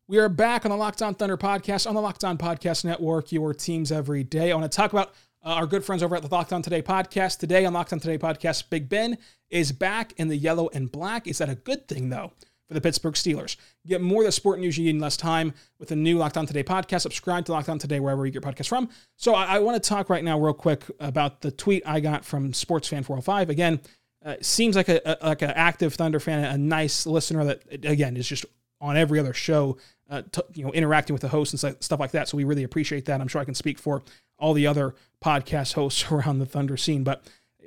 We 0.06 0.18
are 0.18 0.28
back 0.28 0.66
on 0.66 0.70
the 0.70 0.76
Locked 0.76 1.00
On 1.00 1.14
Thunder 1.14 1.38
podcast 1.38 1.86
on 1.86 1.94
the 1.94 2.00
Locked 2.02 2.24
On 2.24 2.36
Podcast 2.36 2.84
Network, 2.84 3.32
your 3.32 3.54
teams 3.54 3.90
every 3.90 4.22
day. 4.22 4.52
I 4.52 4.54
want 4.54 4.70
to 4.70 4.76
talk 4.76 4.92
about 4.92 5.14
uh, 5.44 5.48
our 5.48 5.66
good 5.66 5.84
friends 5.84 6.02
over 6.02 6.16
at 6.16 6.22
the 6.22 6.28
Locked 6.28 6.52
On 6.52 6.62
Today 6.62 6.80
podcast. 6.80 7.38
Today 7.38 7.66
on 7.66 7.74
Locked 7.74 7.92
On 7.92 8.00
Today 8.00 8.18
podcast, 8.18 8.70
Big 8.70 8.88
Ben 8.88 9.18
is 9.50 9.72
back 9.72 10.14
in 10.16 10.28
the 10.28 10.36
yellow 10.36 10.70
and 10.72 10.90
black. 10.90 11.26
Is 11.26 11.38
that 11.38 11.50
a 11.50 11.54
good 11.54 11.86
thing, 11.86 12.08
though, 12.08 12.32
for 12.66 12.72
the 12.72 12.80
Pittsburgh 12.80 13.14
Steelers? 13.14 13.56
Get 13.86 14.00
more 14.00 14.22
of 14.22 14.26
the 14.26 14.32
sport 14.32 14.58
news 14.58 14.78
you 14.78 14.84
need 14.84 14.94
in 14.96 15.00
less 15.00 15.18
time 15.18 15.52
with 15.78 15.90
the 15.90 15.96
new 15.96 16.16
Locked 16.16 16.38
On 16.38 16.46
Today 16.46 16.64
podcast. 16.64 17.02
Subscribe 17.02 17.44
to 17.44 17.52
Locked 17.52 17.68
On 17.68 17.78
Today 17.78 18.00
wherever 18.00 18.24
you 18.24 18.32
get 18.32 18.42
your 18.42 18.52
podcast 18.52 18.68
from. 18.68 18.88
So 19.16 19.34
I, 19.34 19.56
I 19.56 19.58
want 19.58 19.80
to 19.80 19.86
talk 19.86 20.08
right 20.08 20.24
now, 20.24 20.40
real 20.40 20.54
quick, 20.54 20.84
about 20.98 21.42
the 21.42 21.50
tweet 21.50 21.82
I 21.84 22.00
got 22.00 22.24
from 22.24 22.52
SportsFan405. 22.52 23.50
Again, 23.50 23.80
uh, 24.24 24.36
seems 24.40 24.76
like 24.76 24.88
a, 24.88 25.02
a 25.04 25.28
like 25.28 25.42
an 25.42 25.50
active 25.50 25.92
Thunder 25.92 26.20
fan, 26.20 26.42
a 26.42 26.56
nice 26.56 27.04
listener 27.04 27.44
that 27.44 27.62
again 27.84 28.16
is 28.16 28.26
just 28.26 28.46
on 28.80 28.96
every 28.96 29.18
other 29.18 29.34
show 29.34 29.76
uh, 30.10 30.22
t- 30.30 30.42
you 30.54 30.64
know, 30.64 30.72
interacting 30.72 31.14
with 31.14 31.22
the 31.22 31.28
hosts 31.28 31.62
and 31.62 31.76
stuff 31.82 32.00
like 32.00 32.10
that. 32.12 32.28
So 32.28 32.36
we 32.36 32.44
really 32.44 32.64
appreciate 32.64 33.06
that. 33.06 33.20
I'm 33.20 33.28
sure 33.28 33.40
I 33.40 33.44
can 33.44 33.54
speak 33.54 33.78
for 33.78 34.02
all 34.44 34.52
the 34.52 34.66
other 34.66 34.94
podcast 35.24 35.72
hosts 35.72 36.04
around 36.12 36.38
the 36.38 36.46
Thunder 36.46 36.76
scene. 36.76 37.02
But 37.02 37.24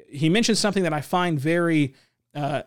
he 0.08 0.30
mentioned 0.30 0.60
something 0.60 0.84
that 0.84 0.94
I 0.94 1.02
find 1.02 1.40
very 1.40 1.96
uh, 2.36 2.62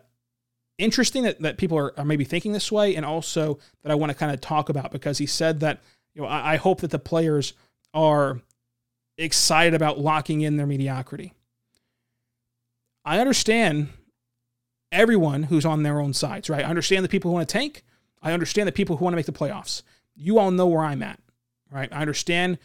interesting 0.77 1.23
that, 1.23 1.39
that 1.39 1.57
people 1.57 1.77
are, 1.77 1.97
are 1.97 2.03
maybe 2.03 2.25
thinking 2.25 2.51
this 2.51 2.71
way, 2.71 2.95
and 2.95 3.05
also 3.05 3.57
that 3.83 3.91
I 3.91 3.95
want 3.95 4.11
to 4.11 4.17
kind 4.17 4.33
of 4.33 4.41
talk 4.41 4.67
about 4.67 4.91
because 4.91 5.17
he 5.17 5.25
said 5.25 5.61
that, 5.61 5.79
you 6.13 6.21
know, 6.21 6.27
I, 6.27 6.53
I 6.53 6.55
hope 6.57 6.81
that 6.81 6.91
the 6.91 6.99
players 6.99 7.53
are 7.93 8.41
excited 9.17 9.73
about 9.73 9.97
locking 9.97 10.41
in 10.41 10.57
their 10.57 10.67
mediocrity. 10.67 11.33
I 13.05 13.19
understand 13.19 13.89
everyone 14.91 15.43
who's 15.43 15.65
on 15.65 15.83
their 15.83 16.01
own 16.01 16.13
sides, 16.13 16.49
right? 16.49 16.65
I 16.65 16.69
understand 16.69 17.05
the 17.05 17.09
people 17.09 17.31
who 17.31 17.35
want 17.35 17.47
to 17.47 17.53
tank. 17.53 17.83
I 18.21 18.33
understand 18.33 18.67
the 18.67 18.73
people 18.73 18.97
who 18.97 19.05
want 19.05 19.13
to 19.13 19.15
make 19.15 19.25
the 19.25 19.31
playoffs. 19.31 19.83
You 20.15 20.37
all 20.37 20.51
know 20.51 20.67
where 20.67 20.83
I'm 20.83 21.01
at, 21.01 21.19
right? 21.71 21.89
I 21.93 22.01
understand 22.01 22.59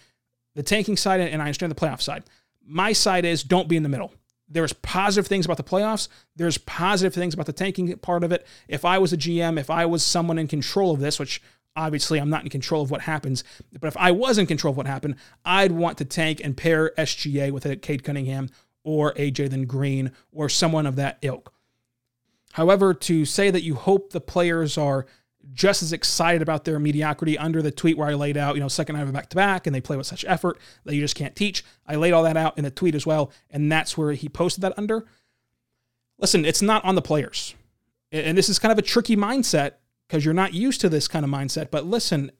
the 0.56 0.62
tanking 0.62 0.96
side 0.96 1.20
and 1.20 1.40
I 1.40 1.44
understand 1.44 1.70
the 1.70 1.76
playoff 1.76 2.00
side. 2.00 2.24
My 2.64 2.92
side 2.92 3.24
is 3.24 3.44
don't 3.44 3.68
be 3.68 3.76
in 3.76 3.84
the 3.84 3.88
middle. 3.88 4.12
There's 4.48 4.72
positive 4.72 5.26
things 5.26 5.44
about 5.44 5.58
the 5.58 5.62
playoffs. 5.62 6.08
There's 6.34 6.56
positive 6.58 7.14
things 7.14 7.34
about 7.34 7.46
the 7.46 7.52
tanking 7.52 7.94
part 7.98 8.24
of 8.24 8.32
it. 8.32 8.46
If 8.66 8.84
I 8.84 8.98
was 8.98 9.12
a 9.12 9.16
GM, 9.16 9.60
if 9.60 9.70
I 9.70 9.86
was 9.86 10.02
someone 10.02 10.38
in 10.38 10.48
control 10.48 10.92
of 10.92 11.00
this, 11.00 11.18
which 11.18 11.42
obviously 11.76 12.18
I'm 12.18 12.30
not 12.30 12.42
in 12.42 12.48
control 12.48 12.82
of 12.82 12.90
what 12.90 13.02
happens, 13.02 13.44
but 13.78 13.86
if 13.86 13.96
I 13.96 14.12
was 14.12 14.38
in 14.38 14.46
control 14.46 14.70
of 14.70 14.76
what 14.76 14.86
happened, 14.86 15.16
I'd 15.44 15.72
want 15.72 15.98
to 15.98 16.04
tank 16.04 16.40
and 16.42 16.56
pair 16.56 16.92
SGA 16.96 17.50
with 17.50 17.66
a 17.66 17.76
Cade 17.76 18.02
Cunningham 18.02 18.48
or 18.82 19.12
a 19.16 19.30
Jalen 19.30 19.66
Green 19.66 20.12
or 20.32 20.48
someone 20.48 20.86
of 20.86 20.96
that 20.96 21.18
ilk. 21.22 21.52
However, 22.52 22.94
to 22.94 23.26
say 23.26 23.50
that 23.50 23.62
you 23.62 23.74
hope 23.74 24.10
the 24.10 24.20
players 24.20 24.78
are 24.78 25.06
just 25.52 25.82
as 25.82 25.92
excited 25.92 26.42
about 26.42 26.64
their 26.64 26.78
mediocrity 26.78 27.38
under 27.38 27.62
the 27.62 27.70
tweet 27.70 27.96
where 27.96 28.08
I 28.08 28.14
laid 28.14 28.36
out, 28.36 28.54
you 28.56 28.60
know, 28.60 28.68
second 28.68 28.96
night 28.96 29.02
of 29.02 29.08
a 29.08 29.12
back 29.12 29.28
to 29.30 29.36
back 29.36 29.66
and 29.66 29.74
they 29.74 29.80
play 29.80 29.96
with 29.96 30.06
such 30.06 30.24
effort 30.26 30.58
that 30.84 30.94
you 30.94 31.00
just 31.00 31.14
can't 31.14 31.36
teach. 31.36 31.64
I 31.86 31.96
laid 31.96 32.12
all 32.12 32.24
that 32.24 32.36
out 32.36 32.58
in 32.58 32.64
the 32.64 32.70
tweet 32.70 32.94
as 32.94 33.06
well. 33.06 33.30
And 33.50 33.70
that's 33.70 33.96
where 33.96 34.12
he 34.12 34.28
posted 34.28 34.62
that 34.62 34.74
under. 34.76 35.06
Listen, 36.18 36.44
it's 36.44 36.62
not 36.62 36.84
on 36.84 36.94
the 36.94 37.02
players. 37.02 37.54
And 38.12 38.36
this 38.36 38.48
is 38.48 38.58
kind 38.58 38.72
of 38.72 38.78
a 38.78 38.82
tricky 38.82 39.16
mindset 39.16 39.72
because 40.06 40.24
you're 40.24 40.34
not 40.34 40.54
used 40.54 40.80
to 40.80 40.88
this 40.88 41.08
kind 41.08 41.24
of 41.24 41.30
mindset. 41.30 41.70
But 41.70 41.86
listen, 41.86 42.32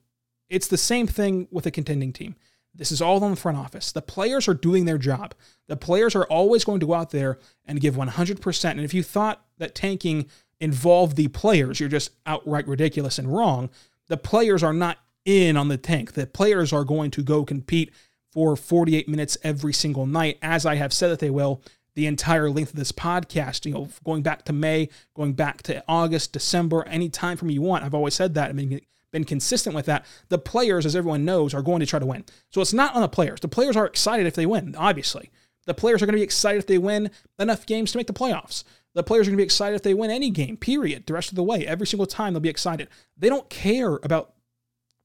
it's 0.49 0.67
the 0.67 0.77
same 0.77 1.07
thing 1.07 1.47
with 1.51 1.65
a 1.65 1.71
contending 1.71 2.13
team. 2.13 2.35
This 2.73 2.91
is 2.91 3.01
all 3.01 3.23
on 3.23 3.31
the 3.31 3.37
front 3.37 3.57
office. 3.57 3.91
The 3.91 4.01
players 4.01 4.47
are 4.47 4.53
doing 4.53 4.85
their 4.85 4.99
job. 4.99 5.33
The 5.67 5.75
players 5.75 6.15
are 6.15 6.25
always 6.25 6.63
going 6.63 6.79
to 6.79 6.85
go 6.85 6.93
out 6.93 7.09
there 7.09 7.39
and 7.65 7.81
give 7.81 7.95
100%. 7.95 8.71
And 8.71 8.81
if 8.81 8.93
you 8.93 9.03
thought 9.03 9.43
that 9.57 9.73
tanking 9.73 10.27
involve 10.59 11.15
the 11.15 11.27
players, 11.27 11.79
you're 11.79 11.89
just 11.89 12.11
outright 12.25 12.67
ridiculous 12.67 13.19
and 13.19 13.33
wrong. 13.33 13.69
The 14.07 14.17
players 14.17 14.63
are 14.63 14.73
not 14.73 14.97
in 15.25 15.57
on 15.57 15.67
the 15.67 15.77
tank. 15.77 16.13
The 16.13 16.25
players 16.25 16.71
are 16.71 16.83
going 16.83 17.11
to 17.11 17.23
go 17.23 17.43
compete 17.43 17.91
for 18.31 18.55
48 18.55 19.09
minutes 19.09 19.37
every 19.43 19.73
single 19.73 20.05
night, 20.05 20.37
as 20.41 20.65
I 20.65 20.75
have 20.75 20.93
said 20.93 21.09
that 21.09 21.19
they 21.19 21.29
will 21.29 21.61
the 21.95 22.05
entire 22.05 22.49
length 22.49 22.69
of 22.69 22.75
this 22.75 22.91
podcast. 22.91 23.65
You 23.65 23.73
know, 23.73 23.89
going 24.05 24.21
back 24.21 24.45
to 24.45 24.53
May, 24.53 24.89
going 25.15 25.33
back 25.33 25.63
to 25.63 25.83
August, 25.87 26.33
December, 26.33 26.83
any 26.87 27.09
time 27.09 27.37
from 27.37 27.49
you 27.49 27.61
want. 27.61 27.83
I've 27.83 27.95
always 27.95 28.13
said 28.13 28.35
that. 28.35 28.49
I 28.49 28.53
mean, 28.53 28.79
been 29.11 29.23
consistent 29.23 29.75
with 29.75 29.87
that. 29.87 30.05
The 30.29 30.37
players, 30.37 30.85
as 30.85 30.95
everyone 30.95 31.25
knows, 31.25 31.53
are 31.53 31.61
going 31.61 31.79
to 31.79 31.85
try 31.85 31.99
to 31.99 32.05
win. 32.05 32.25
So 32.51 32.61
it's 32.61 32.73
not 32.73 32.93
on 32.93 33.01
the 33.01 33.07
players. 33.07 33.39
The 33.39 33.47
players 33.47 33.75
are 33.75 33.85
excited 33.85 34.27
if 34.27 34.35
they 34.35 34.45
win, 34.45 34.75
obviously. 34.77 35.31
The 35.65 35.73
players 35.73 36.01
are 36.01 36.05
going 36.05 36.13
to 36.13 36.19
be 36.19 36.23
excited 36.23 36.59
if 36.59 36.67
they 36.67 36.77
win 36.77 37.09
enough 37.39 37.65
games 37.65 37.91
to 37.91 37.97
make 37.97 38.07
the 38.07 38.13
playoffs. 38.13 38.63
The 38.95 39.03
players 39.03 39.27
are 39.27 39.31
going 39.31 39.37
to 39.37 39.41
be 39.41 39.45
excited 39.45 39.75
if 39.75 39.83
they 39.83 39.93
win 39.93 40.09
any 40.09 40.29
game, 40.31 40.57
period, 40.57 41.05
the 41.05 41.13
rest 41.13 41.29
of 41.29 41.35
the 41.35 41.43
way. 41.43 41.67
Every 41.67 41.85
single 41.85 42.07
time 42.07 42.33
they'll 42.33 42.39
be 42.39 42.49
excited. 42.49 42.87
They 43.17 43.29
don't 43.29 43.49
care 43.49 43.99
about 44.03 44.33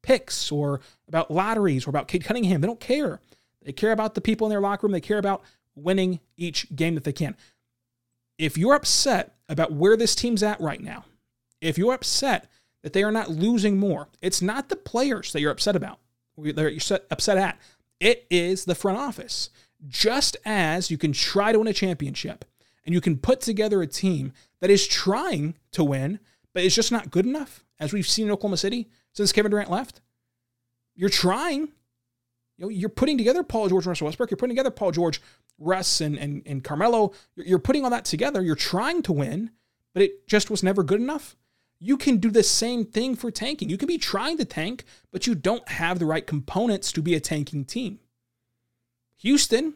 picks 0.03 0.51
or 0.51 0.81
about 1.09 1.31
lotteries 1.31 1.87
or 1.87 1.91
about 1.91 2.09
Cade 2.09 2.25
Cunningham. 2.25 2.61
They 2.61 2.67
don't 2.67 2.81
care. 2.81 3.21
They 3.62 3.73
care 3.73 3.93
about 3.93 4.15
the 4.15 4.21
people 4.21 4.47
in 4.47 4.51
their 4.51 4.61
locker 4.61 4.87
room. 4.87 4.93
They 4.93 5.01
care 5.01 5.19
about 5.19 5.43
winning 5.75 6.21
each 6.37 6.75
game 6.75 6.95
that 6.95 7.05
they 7.05 7.12
can. 7.12 7.37
If 8.39 8.59
you're 8.59 8.75
upset 8.75 9.35
about 9.49 9.73
where 9.73 9.97
this 9.97 10.15
team's 10.15 10.43
at 10.43 10.61
right 10.61 10.81
now, 10.81 11.05
if 11.61 11.79
you're 11.79 11.95
upset 11.95 12.51
that 12.83 12.93
they 12.93 13.05
are 13.05 13.12
not 13.12 13.31
losing 13.31 13.79
more, 13.79 14.09
it's 14.21 14.43
not 14.43 14.69
the 14.69 14.77
players 14.77 15.33
that 15.33 15.41
you're 15.41 15.53
upset 15.53 15.77
about, 15.77 15.99
that 16.37 16.57
you're 16.57 16.99
upset 17.11 17.37
at. 17.37 17.59
It 18.01 18.27
is 18.31 18.65
the 18.65 18.75
front 18.75 18.99
office. 18.99 19.51
Just 19.87 20.37
as 20.45 20.91
you 20.91 20.99
can 20.99 21.12
try 21.12 21.53
to 21.53 21.59
win 21.59 21.69
a 21.69 21.73
championship, 21.73 22.45
and 22.85 22.95
you 22.95 23.01
can 23.01 23.17
put 23.17 23.41
together 23.41 23.83
a 23.83 23.87
team 23.87 24.33
that 24.61 24.71
is 24.71 24.87
trying 24.87 25.57
to 25.73 25.85
win, 25.85 26.19
but 26.53 26.65
it's 26.65 26.75
just 26.75 26.93
not 26.93 27.11
good 27.11 27.27
enough, 27.27 27.65
as 27.79 27.93
we've 27.93 28.09
seen 28.09 28.27
in 28.27 28.33
Oklahoma 28.33 28.57
City 28.57 28.89
since 29.12 29.33
Kevin 29.33 29.51
Durant 29.51 29.71
left. 29.71 30.01
You're 30.95 31.09
trying. 31.09 31.69
You 32.59 32.67
know, 32.67 32.69
you're 32.69 32.89
putting 32.89 33.19
together 33.19 33.43
Paul 33.43 33.69
George, 33.69 33.85
and 33.85 33.91
Russell 33.91 34.07
Westbrook. 34.07 34.31
You're 34.31 34.37
putting 34.37 34.55
together 34.55 34.71
Paul 34.71 34.93
George, 34.93 35.21
Russ, 35.59 36.01
and 36.01 36.19
and, 36.19 36.43
and 36.47 36.62
Carmelo. 36.62 37.12
You're, 37.35 37.47
you're 37.47 37.59
putting 37.59 37.85
all 37.85 37.91
that 37.91 38.05
together. 38.05 38.43
You're 38.43 38.57
trying 38.57 39.03
to 39.03 39.12
win, 39.12 39.51
but 39.95 40.03
it 40.03 40.27
just 40.27 40.51
was 40.51 40.62
never 40.62 40.83
good 40.83 41.01
enough. 41.01 41.37
You 41.79 41.97
can 41.97 42.19
do 42.19 42.31
the 42.31 42.45
same 42.45 42.85
thing 42.85 43.17
for 43.17 43.31
tanking. 43.31 43.69
You 43.69 43.77
can 43.77 43.89
be 43.89 43.99
trying 43.99 44.37
to 44.39 44.45
tank, 44.45 44.85
but 45.11 45.27
you 45.27 45.35
don't 45.35 45.69
have 45.69 45.99
the 45.99 46.07
right 46.07 46.25
components 46.25 46.93
to 46.93 47.03
be 47.03 47.15
a 47.15 47.21
tanking 47.21 47.65
team. 47.65 47.99
Houston, 49.17 49.75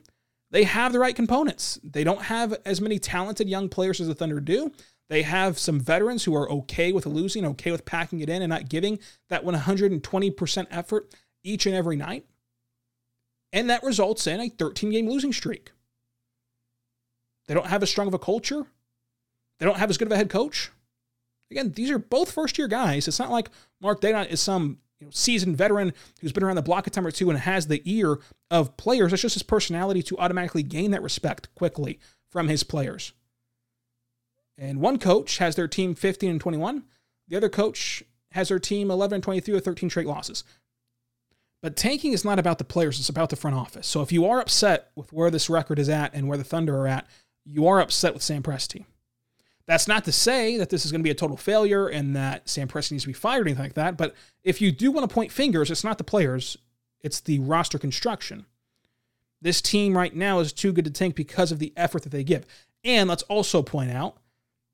they 0.51 0.65
have 0.65 0.93
the 0.93 0.99
right 0.99 1.17
components. 1.17 1.79
They 1.83 2.05
don't 2.05 2.23
have 2.23 2.57
as 2.65 2.81
many 2.81 2.99
talented 2.99 3.49
young 3.49 3.69
players 3.69 4.01
as 4.01 4.07
the 4.07 4.15
Thunder 4.15 4.41
do. 4.41 4.73
They 5.09 5.23
have 5.23 5.59
some 5.59 5.81
veterans 5.81 6.25
who 6.25 6.35
are 6.35 6.51
okay 6.51 6.93
with 6.93 7.07
losing, 7.07 7.45
okay 7.47 7.71
with 7.71 7.85
packing 7.85 8.21
it 8.21 8.29
in 8.29 8.43
and 8.43 8.51
not 8.51 8.69
giving 8.69 8.99
that 9.29 9.45
120% 9.45 10.67
effort 10.71 11.15
each 11.45 11.67
and 11.67 11.75
every 11.75 11.97
night. 11.97 12.27
And 13.53 13.71
that 13.71 13.83
results 13.83 14.27
in 14.27 14.41
a 14.41 14.49
13 14.49 14.91
game 14.91 15.09
losing 15.09 15.33
streak. 15.33 15.71
They 17.47 17.55
don't 17.55 17.67
have 17.67 17.83
as 17.83 17.91
strong 17.91 18.09
of 18.09 18.15
a 18.15 18.19
culture. 18.19 18.67
They 19.59 19.67
don't 19.67 19.79
have 19.79 19.91
as 19.91 19.99
good 19.99 20.09
of 20.09 20.13
a 20.13 20.17
head 20.17 20.31
coach. 20.31 20.71
Again, 21.51 21.73
these 21.73 21.91
are 21.91 21.99
both 21.99 22.33
first 22.33 22.59
year 22.59 22.67
guys. 22.67 23.07
It's 23.07 23.21
not 23.21 23.31
like 23.31 23.51
Mark 23.81 24.01
Daigneault 24.01 24.31
is 24.31 24.41
some 24.41 24.79
you 25.01 25.07
know, 25.07 25.11
seasoned 25.13 25.57
veteran 25.57 25.93
who's 26.21 26.33
been 26.33 26.43
around 26.43 26.57
the 26.57 26.63
block 26.63 26.87
a 26.87 26.91
time 26.91 27.07
or 27.07 27.11
two 27.11 27.31
and 27.31 27.39
has 27.39 27.67
the 27.67 27.83
ear 27.85 28.19
of 28.51 28.77
players. 28.77 29.13
It's 29.13 29.23
just 29.23 29.35
his 29.35 29.43
personality 29.43 30.03
to 30.05 30.19
automatically 30.19 30.63
gain 30.63 30.91
that 30.93 31.03
respect 31.03 31.55
quickly 31.55 31.99
from 32.31 32.49
his 32.49 32.63
players. 32.63 33.13
And 34.59 34.81
one 34.81 34.99
coach 34.99 35.39
has 35.39 35.55
their 35.55 35.69
team 35.69 35.95
15 35.95 36.31
and 36.31 36.41
21. 36.41 36.85
The 37.29 37.37
other 37.37 37.49
coach 37.49 38.03
has 38.33 38.49
their 38.49 38.59
team 38.59 38.91
11 38.91 39.17
and 39.17 39.25
23 39.25 39.55
with 39.55 39.65
13 39.65 39.91
straight 39.91 40.07
losses. 40.07 40.45
But 41.63 41.77
tanking 41.77 42.13
is 42.13 42.25
not 42.25 42.39
about 42.39 42.59
the 42.59 42.65
players, 42.65 42.99
it's 42.99 43.09
about 43.09 43.31
the 43.31 43.37
front 43.37 43.57
office. 43.57 43.87
So 43.87 44.03
if 44.03 44.13
you 44.13 44.27
are 44.27 44.41
upset 44.41 44.91
with 44.95 45.13
where 45.13 45.31
this 45.31 45.51
record 45.51 45.79
is 45.79 45.89
at 45.89 46.15
and 46.15 46.29
where 46.29 46.39
the 46.39 46.45
Thunder 46.45 46.77
are 46.79 46.87
at, 46.87 47.07
you 47.45 47.67
are 47.67 47.81
upset 47.81 48.15
with 48.15 48.23
Sam 48.23 48.43
Presti. 48.43 48.85
That's 49.67 49.89
not 49.89 50.05
to 50.05 50.13
say 50.13 50.59
that 50.59 50.71
this 50.71 50.85
is 50.85 50.93
going 50.93 51.01
to 51.01 51.05
be 51.05 51.11
a 51.11 51.15
total 51.15 51.37
failure 51.37 51.89
and 51.89 52.15
that 52.15 52.49
Sam 52.49 52.69
Presti 52.69 52.93
needs 52.93 53.03
to 53.03 53.09
be 53.09 53.13
fired 53.13 53.41
or 53.41 53.49
anything 53.49 53.65
like 53.65 53.75
that. 53.75 53.97
But 53.97 54.15
if 54.45 54.61
you 54.61 54.71
do 54.71 54.93
want 54.93 55.09
to 55.09 55.13
point 55.13 55.33
fingers, 55.33 55.71
it's 55.71 55.83
not 55.83 55.99
the 55.99 56.05
players, 56.05 56.57
it's 57.01 57.21
the 57.21 57.41
roster 57.41 57.79
construction. 57.79 58.47
This 59.43 59.61
team 59.61 59.97
right 59.97 60.15
now 60.15 60.39
is 60.39 60.53
too 60.53 60.73
good 60.73 60.85
to 60.85 60.91
tank 60.91 61.15
because 61.15 61.51
of 61.51 61.59
the 61.59 61.73
effort 61.77 62.05
that 62.05 62.11
they 62.11 62.25
give. 62.25 62.47
And 62.85 63.09
let's 63.09 63.25
also 63.25 63.63
point 63.63 63.91
out 63.91 64.17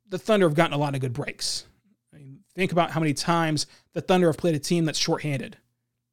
the 0.09 0.19
Thunder 0.19 0.47
have 0.47 0.55
gotten 0.55 0.75
a 0.75 0.79
lot 0.79 0.95
of 0.95 1.01
good 1.01 1.15
breaks. 1.15 1.65
I 2.13 2.19
mean, 2.19 2.41
think 2.55 2.71
about 2.71 2.91
how 2.91 3.01
many 3.01 3.15
times 3.15 3.67
the 3.95 4.03
Thunder 4.03 4.27
have 4.27 4.37
played 4.37 4.55
a 4.55 4.59
team 4.59 4.85
that's 4.85 4.99
shorthanded. 4.99 5.57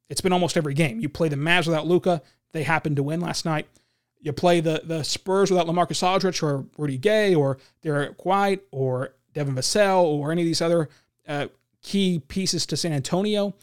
It's 0.10 0.22
been 0.22 0.34
almost 0.34 0.58
every 0.58 0.74
game. 0.74 1.02
You 1.02 1.10
play 1.10 1.28
the 1.28 1.36
Mavs 1.36 1.68
without 1.68 1.86
Luka, 1.86 2.22
they 2.54 2.64
happened 2.64 2.96
to 2.96 3.04
win 3.04 3.20
last 3.20 3.46
night. 3.46 3.68
You 4.22 4.34
play 4.34 4.60
the 4.60 4.82
the 4.84 5.04
Spurs 5.04 5.50
without 5.50 5.68
LaMarcus 5.68 6.04
Aldridge 6.04 6.44
or 6.44 6.66
Rudy 6.78 6.98
Gay 6.98 7.34
or 7.34 7.58
Derrick 7.82 8.26
White 8.26 8.62
or 8.72 9.16
Devin 9.34 9.56
Vassell 9.56 10.04
or 10.04 10.32
any 10.32 10.42
of 10.42 10.46
these 10.46 10.62
other 10.62 10.90
uh, 11.28 11.48
key 11.82 12.20
pieces 12.28 12.66
to 12.68 12.78
San 12.78 12.94
Antonio. 12.94 13.54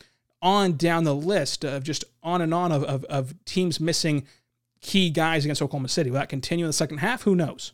On 0.43 0.77
down 0.77 1.05
the 1.05 1.15
list 1.15 1.65
of 1.65 1.83
just 1.83 2.05
on 2.23 2.41
and 2.41 2.53
on 2.53 2.71
of, 2.71 2.85
of, 2.85 3.05
of 3.05 3.45
teams 3.47 3.81
missing 3.81 4.27
key 4.81 5.11
guys 5.11 5.45
against 5.45 5.63
Oklahoma 5.63 5.89
City. 5.89 6.11
Will 6.11 6.19
that 6.19 6.29
continue 6.29 6.65
in 6.65 6.69
the 6.69 6.75
second 6.75 6.99
half? 6.99 7.23
Who 7.23 7.35
knows? 7.35 7.73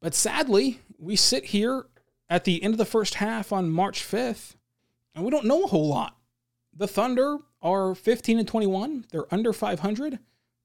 But 0.00 0.14
sadly, 0.14 0.80
we 0.98 1.16
sit 1.16 1.46
here 1.46 1.86
at 2.28 2.44
the 2.44 2.62
end 2.62 2.74
of 2.74 2.78
the 2.78 2.84
first 2.84 3.14
half 3.14 3.52
on 3.52 3.70
March 3.70 4.02
5th, 4.02 4.56
and 5.14 5.24
we 5.24 5.30
don't 5.30 5.46
know 5.46 5.64
a 5.64 5.68
whole 5.68 5.88
lot. 5.88 6.16
The 6.76 6.88
Thunder 6.88 7.38
are 7.62 7.94
15 7.94 8.38
and 8.38 8.48
21. 8.48 9.06
They're 9.10 9.32
under 9.32 9.52
500. 9.52 10.18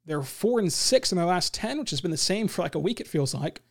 They're 0.09 0.23
4 0.23 0.57
and 0.57 0.73
6 0.73 1.11
in 1.11 1.17
their 1.19 1.27
last 1.27 1.53
10, 1.53 1.77
which 1.77 1.91
has 1.91 2.01
been 2.01 2.09
the 2.09 2.17
same 2.17 2.47
for 2.47 2.63
like 2.63 2.73
a 2.73 2.79
week, 2.79 2.99
it 2.99 3.07
feels 3.07 3.35
like. 3.35 3.61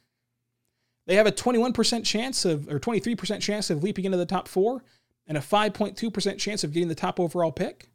They 1.08 1.16
have 1.16 1.26
a 1.26 1.32
21% 1.32 2.04
chance 2.04 2.44
of, 2.44 2.68
or 2.68 2.78
23% 2.78 3.40
chance 3.40 3.70
of 3.70 3.82
leaping 3.82 4.04
into 4.04 4.18
the 4.18 4.24
top 4.24 4.46
four, 4.46 4.84
and 5.26 5.36
a 5.36 5.40
5.2% 5.40 6.38
chance 6.38 6.62
of 6.62 6.72
getting 6.72 6.86
the 6.86 6.94
top 6.94 7.18
overall 7.18 7.50
pick. 7.50 7.88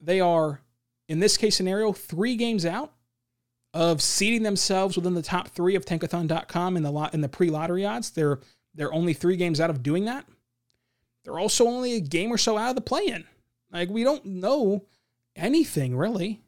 They 0.00 0.18
are, 0.18 0.62
in 1.08 1.18
this 1.18 1.36
case 1.36 1.56
scenario, 1.56 1.92
three 1.92 2.36
games 2.36 2.64
out 2.64 2.94
of 3.74 4.00
seeding 4.00 4.42
themselves 4.42 4.96
within 4.96 5.12
the 5.12 5.20
top 5.20 5.48
three 5.48 5.74
of 5.74 5.84
tankathon.com 5.84 6.74
in 6.74 6.82
the 6.82 6.90
lot 6.90 7.12
in 7.12 7.20
the 7.20 7.28
pre-lottery 7.28 7.84
odds. 7.84 8.08
They're 8.08 8.40
they're 8.74 8.94
only 8.94 9.12
three 9.12 9.36
games 9.36 9.60
out 9.60 9.68
of 9.68 9.82
doing 9.82 10.06
that. 10.06 10.24
They're 11.22 11.38
also 11.38 11.66
only 11.66 11.96
a 11.96 12.00
game 12.00 12.32
or 12.32 12.38
so 12.38 12.56
out 12.56 12.70
of 12.70 12.76
the 12.76 12.80
play-in. 12.80 13.26
Like 13.70 13.90
we 13.90 14.04
don't 14.04 14.24
know 14.24 14.86
anything 15.36 15.94
really 15.94 16.40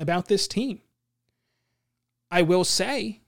about 0.00 0.26
this 0.26 0.48
team. 0.48 0.80
I 2.30 2.42
will 2.42 2.64
say, 2.64 3.20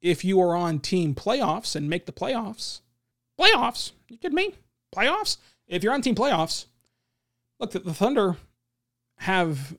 if 0.00 0.24
you 0.24 0.40
are 0.40 0.56
on 0.56 0.78
team 0.78 1.14
playoffs 1.14 1.74
and 1.74 1.90
make 1.90 2.06
the 2.06 2.12
playoffs, 2.12 2.80
playoffs, 3.38 3.92
you 4.08 4.16
kidding 4.16 4.36
me? 4.36 4.54
Playoffs? 4.94 5.38
If 5.66 5.82
you're 5.82 5.92
on 5.92 6.00
team 6.00 6.14
playoffs, 6.14 6.66
look, 7.58 7.72
the, 7.72 7.80
the 7.80 7.92
Thunder 7.92 8.36
have 9.18 9.76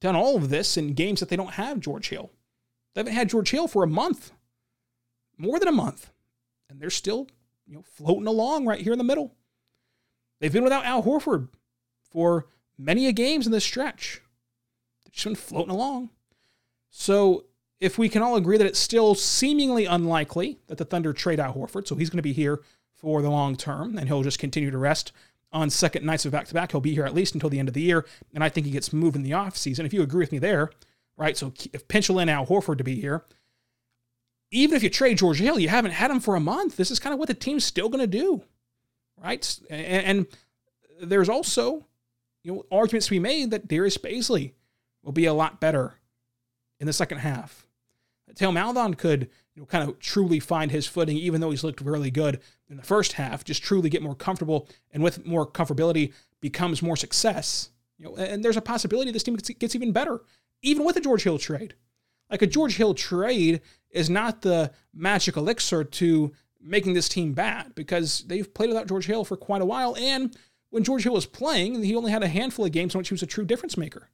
done 0.00 0.16
all 0.16 0.36
of 0.36 0.48
this 0.48 0.76
in 0.76 0.94
games 0.94 1.20
that 1.20 1.28
they 1.28 1.36
don't 1.36 1.52
have 1.52 1.80
George 1.80 2.08
Hill. 2.08 2.30
They 2.94 3.00
haven't 3.00 3.14
had 3.14 3.28
George 3.28 3.50
Hill 3.50 3.68
for 3.68 3.84
a 3.84 3.88
month, 3.88 4.32
more 5.36 5.58
than 5.58 5.68
a 5.68 5.72
month, 5.72 6.10
and 6.68 6.80
they're 6.80 6.90
still 6.90 7.28
you 7.66 7.74
know 7.74 7.82
floating 7.82 8.26
along 8.26 8.66
right 8.66 8.80
here 8.80 8.92
in 8.92 8.98
the 8.98 9.04
middle. 9.04 9.34
They've 10.40 10.52
been 10.52 10.64
without 10.64 10.84
Al 10.84 11.02
Horford 11.02 11.48
for 12.10 12.46
many 12.76 13.06
a 13.06 13.12
games 13.12 13.46
in 13.46 13.52
this 13.52 13.64
stretch. 13.64 14.20
Just 15.12 15.24
been 15.24 15.34
floating 15.34 15.70
along. 15.70 16.10
So 16.88 17.44
if 17.80 17.98
we 17.98 18.08
can 18.08 18.22
all 18.22 18.36
agree 18.36 18.56
that 18.56 18.66
it's 18.66 18.78
still 18.78 19.14
seemingly 19.14 19.84
unlikely 19.84 20.58
that 20.68 20.78
the 20.78 20.84
Thunder 20.84 21.12
trade 21.12 21.40
out 21.40 21.56
Horford, 21.56 21.86
so 21.86 21.94
he's 21.94 22.10
going 22.10 22.18
to 22.18 22.22
be 22.22 22.32
here 22.32 22.60
for 22.94 23.22
the 23.22 23.30
long 23.30 23.56
term, 23.56 23.98
and 23.98 24.08
he'll 24.08 24.22
just 24.22 24.38
continue 24.38 24.70
to 24.70 24.78
rest 24.78 25.12
on 25.52 25.68
second 25.68 26.04
nights 26.04 26.24
of 26.24 26.32
back 26.32 26.46
to 26.46 26.54
back. 26.54 26.70
He'll 26.70 26.80
be 26.80 26.94
here 26.94 27.04
at 27.04 27.14
least 27.14 27.34
until 27.34 27.50
the 27.50 27.58
end 27.58 27.68
of 27.68 27.74
the 27.74 27.82
year, 27.82 28.06
and 28.34 28.42
I 28.42 28.48
think 28.48 28.66
he 28.66 28.72
gets 28.72 28.92
moved 28.92 29.16
in 29.16 29.22
the 29.22 29.32
offseason. 29.32 29.84
If 29.84 29.92
you 29.92 30.02
agree 30.02 30.20
with 30.20 30.32
me 30.32 30.38
there, 30.38 30.70
right? 31.16 31.36
So 31.36 31.52
if 31.72 31.88
pencil 31.88 32.18
in 32.18 32.28
Al 32.28 32.46
Horford 32.46 32.78
to 32.78 32.84
be 32.84 33.00
here, 33.00 33.24
even 34.50 34.76
if 34.76 34.82
you 34.82 34.90
trade 34.90 35.18
George 35.18 35.40
Hill, 35.40 35.58
you 35.58 35.68
haven't 35.68 35.92
had 35.92 36.10
him 36.10 36.20
for 36.20 36.36
a 36.36 36.40
month. 36.40 36.76
This 36.76 36.90
is 36.90 36.98
kind 36.98 37.12
of 37.12 37.18
what 37.18 37.28
the 37.28 37.34
team's 37.34 37.64
still 37.64 37.88
going 37.88 38.00
to 38.00 38.06
do, 38.06 38.42
right? 39.22 39.58
And, 39.70 40.06
and, 40.06 40.26
there's 41.00 41.28
also, 41.28 41.84
you 42.44 42.52
know, 42.52 42.64
arguments 42.70 43.06
to 43.06 43.10
be 43.10 43.18
made 43.18 43.50
that 43.50 43.66
Darius 43.66 43.98
Bazley 43.98 44.52
will 45.02 45.12
be 45.12 45.26
a 45.26 45.34
lot 45.34 45.60
better 45.60 45.94
in 46.78 46.86
the 46.86 46.92
second 46.92 47.18
half. 47.18 47.66
Theo 48.34 48.50
Maledon 48.50 48.94
could 48.94 49.28
you 49.54 49.60
know, 49.60 49.66
kind 49.66 49.88
of 49.88 49.98
truly 49.98 50.40
find 50.40 50.70
his 50.70 50.86
footing, 50.86 51.16
even 51.16 51.40
though 51.40 51.50
he's 51.50 51.64
looked 51.64 51.80
really 51.80 52.10
good 52.10 52.40
in 52.68 52.76
the 52.76 52.82
first 52.82 53.12
half, 53.12 53.44
just 53.44 53.62
truly 53.62 53.90
get 53.90 54.02
more 54.02 54.14
comfortable 54.14 54.68
and 54.92 55.02
with 55.02 55.26
more 55.26 55.46
comfortability 55.46 56.12
becomes 56.40 56.82
more 56.82 56.96
success. 56.96 57.70
You 57.98 58.06
know, 58.06 58.16
and 58.16 58.44
there's 58.44 58.56
a 58.56 58.62
possibility 58.62 59.10
this 59.10 59.22
team 59.22 59.36
gets 59.36 59.74
even 59.74 59.92
better, 59.92 60.22
even 60.62 60.84
with 60.84 60.96
a 60.96 61.00
George 61.00 61.22
Hill 61.22 61.38
trade. 61.38 61.74
Like 62.30 62.42
a 62.42 62.46
George 62.46 62.76
Hill 62.76 62.94
trade 62.94 63.60
is 63.90 64.08
not 64.08 64.40
the 64.40 64.72
magic 64.94 65.36
elixir 65.36 65.84
to 65.84 66.32
making 66.60 66.94
this 66.94 67.08
team 67.08 67.34
bad 67.34 67.74
because 67.74 68.24
they've 68.26 68.52
played 68.54 68.70
without 68.70 68.88
George 68.88 69.06
Hill 69.06 69.24
for 69.24 69.36
quite 69.36 69.60
a 69.60 69.66
while. 69.66 69.94
And 69.96 70.34
when 70.70 70.84
George 70.84 71.02
Hill 71.02 71.12
was 71.12 71.26
playing, 71.26 71.82
he 71.82 71.94
only 71.94 72.10
had 72.10 72.22
a 72.22 72.28
handful 72.28 72.64
of 72.64 72.72
games 72.72 72.94
in 72.94 72.98
which 72.98 73.08
he 73.08 73.14
was 73.14 73.22
a 73.22 73.26
true 73.26 73.44
difference 73.44 73.76
maker. 73.76 74.08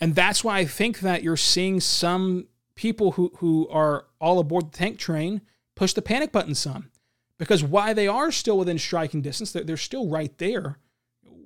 And 0.00 0.14
that's 0.14 0.42
why 0.42 0.58
I 0.58 0.64
think 0.64 1.00
that 1.00 1.22
you're 1.22 1.36
seeing 1.36 1.80
some 1.80 2.46
people 2.74 3.12
who, 3.12 3.32
who 3.36 3.68
are 3.68 4.06
all 4.20 4.38
aboard 4.38 4.72
the 4.72 4.76
tank 4.76 4.98
train 4.98 5.42
push 5.74 5.92
the 5.92 6.02
panic 6.02 6.32
button 6.32 6.54
some. 6.54 6.90
Because 7.38 7.62
why 7.62 7.92
they 7.92 8.06
are 8.06 8.30
still 8.32 8.58
within 8.58 8.78
striking 8.78 9.22
distance, 9.22 9.52
they're, 9.52 9.64
they're 9.64 9.76
still 9.76 10.08
right 10.08 10.36
there, 10.38 10.78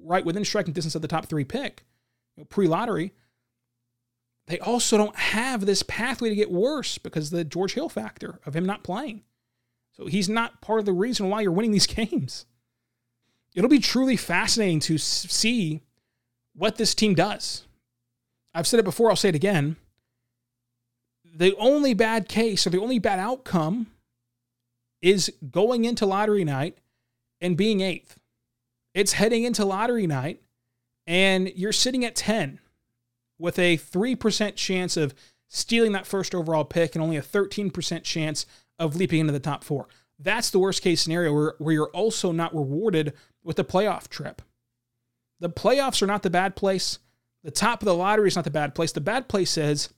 right 0.03 0.25
within 0.25 0.45
striking 0.45 0.73
distance 0.73 0.95
of 0.95 1.03
the 1.03 1.09
top 1.09 1.27
three 1.27 1.45
pick, 1.45 1.85
pre 2.49 2.67
lottery. 2.67 3.13
They 4.47 4.59
also 4.59 4.99
don't 4.99 5.17
have 5.17 5.65
this 5.65 5.83
pathway 5.83 6.29
to 6.29 6.35
get 6.35 6.51
worse 6.51 6.99
because 6.99 7.31
the 7.31 7.45
George 7.45 7.75
Hill 7.75 7.89
factor 7.89 8.41
of 8.45 8.55
him 8.55 8.67
not 8.67 8.85
playing. 8.85 9.23
So 9.93 10.07
he's 10.07 10.29
not 10.29 10.61
part 10.61 10.81
of 10.81 10.85
the 10.85 10.93
reason 10.93 11.31
why 11.31 11.41
you're 11.41 11.53
winning 11.53 11.73
these 11.73 11.87
games. 11.89 12.47
It'll 13.55 13.71
be 13.71 13.79
truly 13.79 14.17
fascinating 14.17 14.81
to 14.81 14.99
see 14.99 15.83
what 16.55 16.77
this 16.77 16.95
team 16.95 17.15
does. 17.15 17.67
I've 18.55 18.67
said 18.67 18.81
it 18.81 18.85
before, 18.85 19.11
I'll 19.11 19.17
say 19.17 19.31
it 19.31 19.35
again 19.35 19.77
the 21.35 21.57
only 21.57 21.95
bad 21.95 22.29
case 22.29 22.67
or 22.67 22.71
the 22.71 22.81
only 22.81 22.99
bad 22.99 23.19
outcome 23.19 23.89
is 25.03 25.33
going 25.51 25.85
into 25.85 26.07
lottery 26.07 26.45
night 26.45 26.79
and 27.41 27.57
being 27.57 27.81
eighth. 27.81 28.19
It's 28.95 29.15
heading 29.15 29.43
into 29.43 29.65
lottery 29.65 30.07
night 30.07 30.41
and 31.07 31.53
you're 31.57 31.73
sitting 31.73 32.05
at 32.05 32.15
10 32.15 32.61
with 33.39 33.59
a 33.59 33.77
3% 33.77 34.55
chance 34.55 34.97
of 34.97 35.15
stealing 35.51 35.93
that 35.93 36.07
first 36.07 36.35
overall 36.35 36.65
pick 36.65 36.95
and 36.95 37.03
only 37.03 37.17
a 37.17 37.23
13% 37.23 38.05
chance 38.05 38.47
of 38.79 38.97
leaping 38.97 39.21
into 39.21 39.33
the 39.33 39.41
top 39.41 39.65
four. 39.65 39.89
That's 40.19 40.51
the 40.51 40.61
worst 40.61 40.83
case 40.83 41.03
scenario 41.03 41.33
where, 41.33 41.55
where 41.59 41.75
you're 41.75 41.89
also 41.89 42.31
not 42.31 42.55
rewarded 42.55 43.13
with 43.43 43.59
a 43.59 43.65
playoff 43.65 44.09
trip. 44.09 44.41
The 45.41 45.51
playoffs 45.51 46.01
are 46.01 46.07
not 46.07 46.23
the 46.23 46.31
bad 46.31 46.55
place. 46.55 47.01
The 47.45 47.51
top 47.51 47.83
of 47.83 47.87
the 47.87 47.95
lottery 47.95 48.29
is 48.29 48.37
not 48.37 48.45
the 48.45 48.51
bad 48.51 48.75
place. 48.75 48.93
The 48.93 49.01
bad 49.01 49.29
place 49.29 49.57
is 49.57 49.91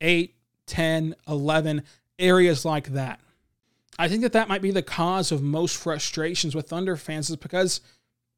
eight, 0.00 0.36
10, 0.66 1.14
11, 1.28 1.82
areas 2.18 2.64
like 2.64 2.88
that. 2.94 3.20
I 3.98 4.08
think 4.08 4.22
that 4.22 4.32
that 4.32 4.48
might 4.48 4.62
be 4.62 4.70
the 4.70 4.82
cause 4.82 5.30
of 5.30 5.42
most 5.42 5.76
frustrations 5.76 6.54
with 6.54 6.68
Thunder 6.68 6.96
fans 6.96 7.30
is 7.30 7.36
because 7.36 7.80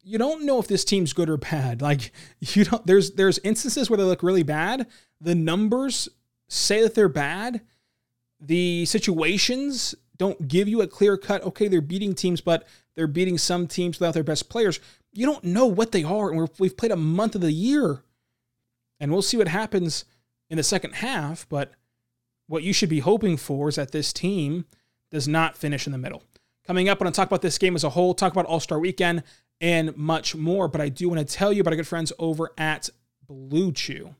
you 0.03 0.17
don't 0.17 0.45
know 0.45 0.59
if 0.59 0.67
this 0.67 0.85
team's 0.85 1.13
good 1.13 1.29
or 1.29 1.37
bad. 1.37 1.81
Like 1.87 2.11
you 2.41 2.65
don't 2.65 2.85
there's 2.85 3.11
there's 3.11 3.39
instances 3.39 3.89
where 3.89 3.97
they 3.97 4.03
look 4.03 4.23
really 4.23 4.43
bad. 4.43 4.87
The 5.21 5.35
numbers 5.35 6.09
say 6.47 6.81
that 6.81 6.95
they're 6.95 7.09
bad. 7.09 7.61
The 8.39 8.85
situations 8.85 9.95
don't 10.17 10.47
give 10.47 10.67
you 10.67 10.81
a 10.81 10.87
clear 10.87 11.17
cut, 11.17 11.43
okay, 11.43 11.67
they're 11.67 11.81
beating 11.81 12.13
teams, 12.13 12.41
but 12.41 12.67
they're 12.95 13.07
beating 13.07 13.37
some 13.37 13.67
teams 13.67 13.99
without 13.99 14.13
their 14.13 14.23
best 14.23 14.49
players. 14.49 14.79
You 15.11 15.25
don't 15.25 15.43
know 15.43 15.65
what 15.65 15.91
they 15.91 16.03
are. 16.03 16.31
And 16.31 16.49
we 16.59 16.67
have 16.67 16.77
played 16.77 16.91
a 16.91 16.95
month 16.95 17.35
of 17.35 17.41
the 17.41 17.51
year. 17.51 18.03
And 18.99 19.11
we'll 19.11 19.21
see 19.21 19.37
what 19.37 19.47
happens 19.47 20.05
in 20.49 20.57
the 20.57 20.63
second 20.63 20.95
half. 20.95 21.47
But 21.49 21.71
what 22.47 22.63
you 22.63 22.73
should 22.73 22.89
be 22.89 22.99
hoping 22.99 23.37
for 23.37 23.69
is 23.69 23.75
that 23.75 23.91
this 23.91 24.13
team 24.13 24.65
does 25.11 25.27
not 25.27 25.57
finish 25.57 25.85
in 25.85 25.91
the 25.91 25.97
middle. 25.97 26.23
Coming 26.65 26.89
up, 26.89 27.01
I 27.01 27.05
want 27.05 27.15
to 27.15 27.19
talk 27.19 27.29
about 27.29 27.41
this 27.41 27.57
game 27.57 27.75
as 27.75 27.83
a 27.83 27.89
whole, 27.89 28.13
talk 28.13 28.33
about 28.33 28.45
All 28.45 28.59
Star 28.59 28.79
Weekend, 28.79 29.23
and 29.61 29.95
much 29.95 30.35
more. 30.35 30.67
But 30.67 30.81
I 30.81 30.89
do 30.89 31.09
want 31.09 31.25
to 31.25 31.35
tell 31.35 31.53
you 31.53 31.61
about 31.61 31.73
our 31.73 31.77
good 31.77 31.87
friends 31.87 32.11
over 32.19 32.51
at 32.57 32.89
Blue 33.25 33.71
Chew. 33.71 34.15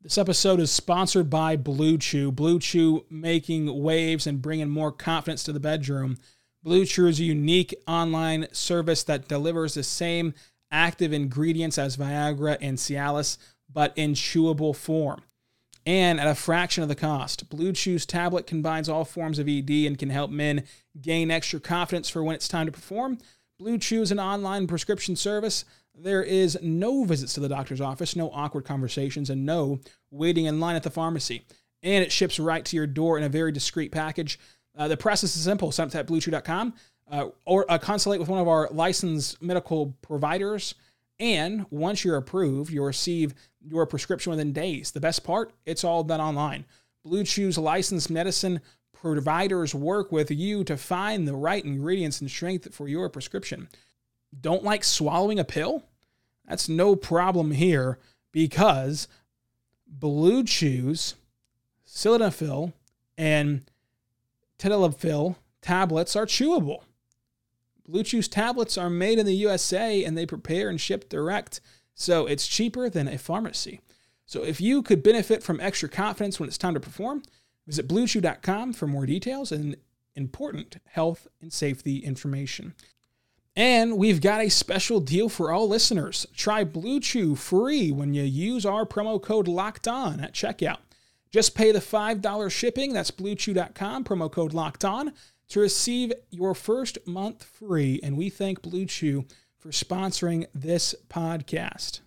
This 0.00 0.18
episode 0.18 0.60
is 0.60 0.70
sponsored 0.70 1.28
by 1.28 1.56
Blue 1.56 1.98
Chew. 1.98 2.30
Blue 2.30 2.60
Chew 2.60 3.04
making 3.10 3.82
waves 3.82 4.26
and 4.26 4.40
bringing 4.40 4.70
more 4.70 4.92
confidence 4.92 5.42
to 5.44 5.52
the 5.52 5.60
bedroom. 5.60 6.18
Blue 6.62 6.84
Chew 6.84 7.06
is 7.06 7.20
a 7.20 7.24
unique 7.24 7.74
online 7.86 8.46
service 8.52 9.02
that 9.04 9.28
delivers 9.28 9.74
the 9.74 9.82
same 9.82 10.34
active 10.70 11.12
ingredients 11.12 11.78
as 11.78 11.96
Viagra 11.96 12.58
and 12.60 12.78
Cialis, 12.78 13.38
but 13.72 13.92
in 13.96 14.14
chewable 14.14 14.74
form 14.74 15.22
and 15.86 16.20
at 16.20 16.26
a 16.26 16.34
fraction 16.34 16.82
of 16.82 16.88
the 16.88 16.94
cost. 16.94 17.48
Blue 17.48 17.72
Chew's 17.72 18.04
tablet 18.04 18.46
combines 18.46 18.88
all 18.88 19.04
forms 19.04 19.38
of 19.38 19.48
ED 19.48 19.70
and 19.70 19.98
can 19.98 20.10
help 20.10 20.30
men 20.30 20.64
gain 21.00 21.30
extra 21.30 21.60
confidence 21.60 22.08
for 22.08 22.22
when 22.22 22.34
it's 22.34 22.48
time 22.48 22.66
to 22.66 22.72
perform. 22.72 23.18
Blue 23.58 23.78
Chew 23.78 24.02
is 24.02 24.12
an 24.12 24.20
online 24.20 24.66
prescription 24.66 25.16
service. 25.16 25.64
There 25.94 26.22
is 26.22 26.58
no 26.62 27.04
visits 27.04 27.32
to 27.34 27.40
the 27.40 27.48
doctor's 27.48 27.80
office, 27.80 28.14
no 28.14 28.30
awkward 28.30 28.64
conversations, 28.64 29.30
and 29.30 29.46
no 29.46 29.80
waiting 30.10 30.44
in 30.44 30.60
line 30.60 30.76
at 30.76 30.82
the 30.82 30.90
pharmacy. 30.90 31.44
And 31.82 32.04
it 32.04 32.12
ships 32.12 32.38
right 32.38 32.64
to 32.66 32.76
your 32.76 32.86
door 32.86 33.16
in 33.16 33.24
a 33.24 33.28
very 33.28 33.50
discreet 33.50 33.90
package. 33.90 34.38
Uh, 34.76 34.88
the 34.88 34.96
process 34.96 35.34
is 35.34 35.42
simple. 35.42 35.72
Sign 35.72 35.88
up 35.88 35.94
at 35.94 36.06
bluechew.com 36.06 36.74
uh, 37.10 37.28
or 37.46 37.64
uh, 37.70 37.78
consulate 37.78 38.20
with 38.20 38.28
one 38.28 38.40
of 38.40 38.46
our 38.46 38.68
licensed 38.70 39.42
medical 39.42 39.96
providers. 40.02 40.74
And 41.20 41.66
once 41.70 42.04
you're 42.04 42.16
approved, 42.16 42.72
you'll 42.72 42.86
receive 42.86 43.34
your 43.60 43.86
prescription 43.86 44.30
within 44.30 44.52
days. 44.52 44.92
The 44.92 45.00
best 45.00 45.24
part, 45.24 45.52
it's 45.66 45.84
all 45.84 46.04
done 46.04 46.20
online. 46.20 46.64
Blue 47.04 47.24
Chew's 47.24 47.58
licensed 47.58 48.10
medicine 48.10 48.60
providers 48.92 49.74
work 49.74 50.12
with 50.12 50.30
you 50.30 50.64
to 50.64 50.76
find 50.76 51.26
the 51.26 51.34
right 51.34 51.64
ingredients 51.64 52.20
and 52.20 52.30
strength 52.30 52.74
for 52.74 52.88
your 52.88 53.08
prescription. 53.08 53.68
Don't 54.40 54.64
like 54.64 54.84
swallowing 54.84 55.38
a 55.38 55.44
pill? 55.44 55.82
That's 56.46 56.68
no 56.68 56.96
problem 56.96 57.52
here 57.52 57.98
because 58.32 59.08
Blue 59.86 60.44
Chew's 60.44 61.14
sildenafil 61.86 62.72
and 63.16 63.62
tadalafil 64.58 65.36
tablets 65.62 66.14
are 66.16 66.26
chewable. 66.26 66.82
Blue 67.88 68.02
Chew's 68.02 68.28
tablets 68.28 68.76
are 68.76 68.90
made 68.90 69.18
in 69.18 69.24
the 69.24 69.34
USA 69.34 70.04
and 70.04 70.16
they 70.16 70.26
prepare 70.26 70.68
and 70.68 70.78
ship 70.78 71.08
direct, 71.08 71.62
so 71.94 72.26
it's 72.26 72.46
cheaper 72.46 72.90
than 72.90 73.08
a 73.08 73.16
pharmacy. 73.16 73.80
So 74.26 74.44
if 74.44 74.60
you 74.60 74.82
could 74.82 75.02
benefit 75.02 75.42
from 75.42 75.58
extra 75.58 75.88
confidence 75.88 76.38
when 76.38 76.48
it's 76.48 76.58
time 76.58 76.74
to 76.74 76.80
perform, 76.80 77.22
visit 77.66 77.88
bluechew.com 77.88 78.74
for 78.74 78.86
more 78.86 79.06
details 79.06 79.50
and 79.50 79.74
important 80.14 80.76
health 80.84 81.26
and 81.40 81.50
safety 81.50 81.98
information. 81.98 82.74
And 83.56 83.96
we've 83.96 84.20
got 84.20 84.42
a 84.42 84.50
special 84.50 85.00
deal 85.00 85.30
for 85.30 85.50
all 85.50 85.66
listeners. 85.66 86.26
Try 86.36 86.64
Blue 86.64 87.00
Chew 87.00 87.34
free 87.36 87.90
when 87.90 88.12
you 88.12 88.22
use 88.22 88.66
our 88.66 88.84
promo 88.84 89.20
code 89.20 89.48
LOCKED 89.48 89.88
ON 89.88 90.20
at 90.20 90.34
checkout. 90.34 90.78
Just 91.30 91.54
pay 91.54 91.72
the 91.72 91.80
$5 91.80 92.50
shipping. 92.50 92.92
That's 92.92 93.10
bluechew.com, 93.10 94.04
promo 94.04 94.30
code 94.30 94.52
LOCKED 94.52 94.84
ON 94.84 95.12
to 95.48 95.60
receive 95.60 96.12
your 96.30 96.54
first 96.54 96.98
month 97.06 97.44
free. 97.44 98.00
And 98.02 98.16
we 98.16 98.30
thank 98.30 98.62
Blue 98.62 98.86
Chew 98.86 99.26
for 99.58 99.70
sponsoring 99.70 100.46
this 100.54 100.94
podcast. 101.08 102.00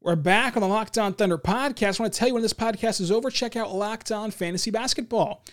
We're 0.00 0.16
back 0.16 0.56
on 0.56 0.62
the 0.62 0.68
Locked 0.68 0.98
On 0.98 1.14
Thunder 1.14 1.38
podcast. 1.38 2.00
I 2.00 2.02
want 2.02 2.12
to 2.12 2.18
tell 2.18 2.26
you 2.26 2.34
when 2.34 2.42
this 2.42 2.52
podcast 2.52 3.00
is 3.00 3.12
over, 3.12 3.30
check 3.30 3.54
out 3.54 3.72
Locked 3.72 4.10
On 4.10 4.32
Fantasy 4.32 4.72
Basketball. 4.72 5.44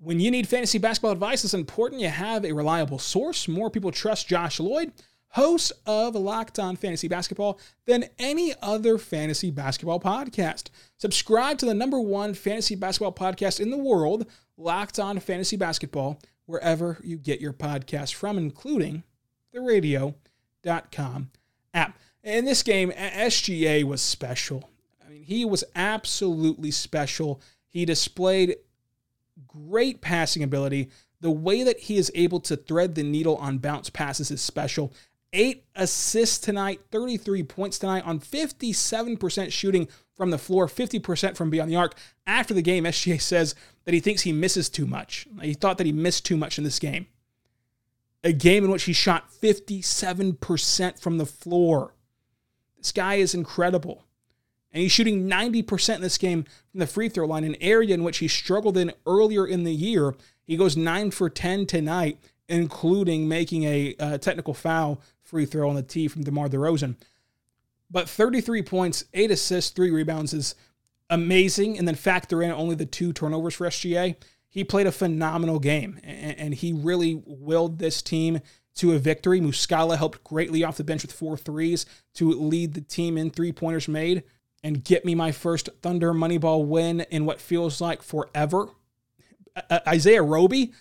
When 0.00 0.18
you 0.18 0.32
need 0.32 0.48
fantasy 0.48 0.78
basketball 0.78 1.12
advice, 1.12 1.44
it's 1.44 1.54
important 1.54 2.00
you 2.00 2.08
have 2.08 2.44
a 2.44 2.50
reliable 2.50 2.98
source. 2.98 3.46
More 3.46 3.70
people 3.70 3.92
trust 3.92 4.26
Josh 4.26 4.58
Lloyd 4.58 4.92
host 5.32 5.72
of 5.86 6.14
Locked 6.14 6.58
On 6.58 6.76
Fantasy 6.76 7.08
Basketball 7.08 7.58
than 7.86 8.04
any 8.18 8.54
other 8.60 8.98
fantasy 8.98 9.50
basketball 9.50 9.98
podcast. 9.98 10.68
Subscribe 10.98 11.58
to 11.58 11.66
the 11.66 11.74
number 11.74 12.00
one 12.00 12.34
fantasy 12.34 12.74
basketball 12.74 13.12
podcast 13.12 13.58
in 13.58 13.70
the 13.70 13.78
world, 13.78 14.26
Locked 14.56 14.98
On 14.98 15.18
Fantasy 15.18 15.56
Basketball, 15.56 16.18
wherever 16.44 16.98
you 17.02 17.16
get 17.16 17.40
your 17.40 17.54
podcast 17.54 18.14
from, 18.14 18.36
including 18.36 19.04
the 19.52 19.60
radio.com 19.60 21.30
app. 21.72 21.98
In 22.22 22.44
this 22.44 22.62
game, 22.62 22.92
SGA 22.92 23.84
was 23.84 24.02
special. 24.02 24.68
I 25.04 25.10
mean, 25.10 25.22
he 25.22 25.44
was 25.44 25.64
absolutely 25.74 26.70
special. 26.70 27.40
He 27.68 27.86
displayed 27.86 28.56
great 29.46 30.02
passing 30.02 30.42
ability. 30.42 30.90
The 31.22 31.30
way 31.30 31.62
that 31.62 31.80
he 31.80 31.96
is 31.96 32.12
able 32.14 32.40
to 32.40 32.56
thread 32.56 32.94
the 32.94 33.02
needle 33.02 33.36
on 33.36 33.58
bounce 33.58 33.88
passes 33.88 34.30
is 34.30 34.42
special 34.42 34.92
eight 35.32 35.64
assists 35.74 36.38
tonight, 36.38 36.80
33 36.90 37.42
points 37.44 37.78
tonight 37.78 38.04
on 38.04 38.20
57% 38.20 39.52
shooting 39.52 39.88
from 40.16 40.30
the 40.30 40.38
floor, 40.38 40.66
50% 40.66 41.36
from 41.36 41.50
beyond 41.50 41.70
the 41.70 41.76
arc. 41.76 41.94
After 42.26 42.54
the 42.54 42.62
game, 42.62 42.84
SGA 42.84 43.20
says 43.20 43.54
that 43.84 43.94
he 43.94 44.00
thinks 44.00 44.22
he 44.22 44.32
misses 44.32 44.68
too 44.68 44.86
much. 44.86 45.26
He 45.40 45.54
thought 45.54 45.78
that 45.78 45.86
he 45.86 45.92
missed 45.92 46.26
too 46.26 46.36
much 46.36 46.58
in 46.58 46.64
this 46.64 46.78
game. 46.78 47.06
A 48.24 48.32
game 48.32 48.64
in 48.64 48.70
which 48.70 48.84
he 48.84 48.92
shot 48.92 49.30
57% 49.32 51.00
from 51.00 51.18
the 51.18 51.26
floor. 51.26 51.94
This 52.78 52.92
guy 52.92 53.14
is 53.14 53.34
incredible. 53.34 54.04
And 54.70 54.82
he's 54.82 54.92
shooting 54.92 55.28
90% 55.28 55.96
in 55.96 56.00
this 56.02 56.18
game 56.18 56.44
from 56.70 56.80
the 56.80 56.86
free 56.86 57.08
throw 57.08 57.26
line, 57.26 57.44
an 57.44 57.56
area 57.60 57.94
in 57.94 58.04
which 58.04 58.18
he 58.18 58.28
struggled 58.28 58.76
in 58.76 58.92
earlier 59.06 59.46
in 59.46 59.64
the 59.64 59.74
year. 59.74 60.14
He 60.46 60.56
goes 60.56 60.76
9 60.76 61.10
for 61.10 61.28
10 61.28 61.66
tonight, 61.66 62.18
including 62.48 63.28
making 63.28 63.64
a, 63.64 63.94
a 63.98 64.18
technical 64.18 64.54
foul 64.54 65.00
free 65.22 65.46
throw 65.46 65.68
on 65.68 65.76
the 65.76 65.82
tee 65.82 66.08
from 66.08 66.24
DeMar 66.24 66.48
DeRozan. 66.48 66.96
But 67.90 68.08
33 68.08 68.62
points, 68.62 69.04
eight 69.12 69.30
assists, 69.30 69.70
three 69.70 69.90
rebounds 69.90 70.32
is 70.32 70.54
amazing. 71.10 71.78
And 71.78 71.86
then 71.86 71.94
factor 71.94 72.42
in 72.42 72.50
only 72.50 72.74
the 72.74 72.86
two 72.86 73.12
turnovers 73.12 73.54
for 73.54 73.66
SGA. 73.66 74.16
He 74.48 74.64
played 74.64 74.86
a 74.86 74.92
phenomenal 74.92 75.58
game 75.58 75.98
and 76.02 76.52
he 76.52 76.72
really 76.72 77.22
willed 77.24 77.78
this 77.78 78.02
team 78.02 78.40
to 78.74 78.92
a 78.92 78.98
victory. 78.98 79.40
Muscala 79.40 79.96
helped 79.96 80.24
greatly 80.24 80.64
off 80.64 80.76
the 80.76 80.84
bench 80.84 81.02
with 81.02 81.12
four 81.12 81.36
threes 81.36 81.86
to 82.14 82.30
lead 82.30 82.74
the 82.74 82.80
team 82.80 83.16
in 83.16 83.30
three 83.30 83.52
pointers 83.52 83.88
made 83.88 84.24
and 84.62 84.84
get 84.84 85.04
me 85.04 85.14
my 85.14 85.32
first 85.32 85.68
Thunder 85.82 86.12
Moneyball 86.12 86.66
win 86.66 87.00
in 87.10 87.24
what 87.24 87.40
feels 87.40 87.80
like 87.80 88.02
forever. 88.02 88.68
Isaiah 89.86 90.22
Roby 90.22 90.72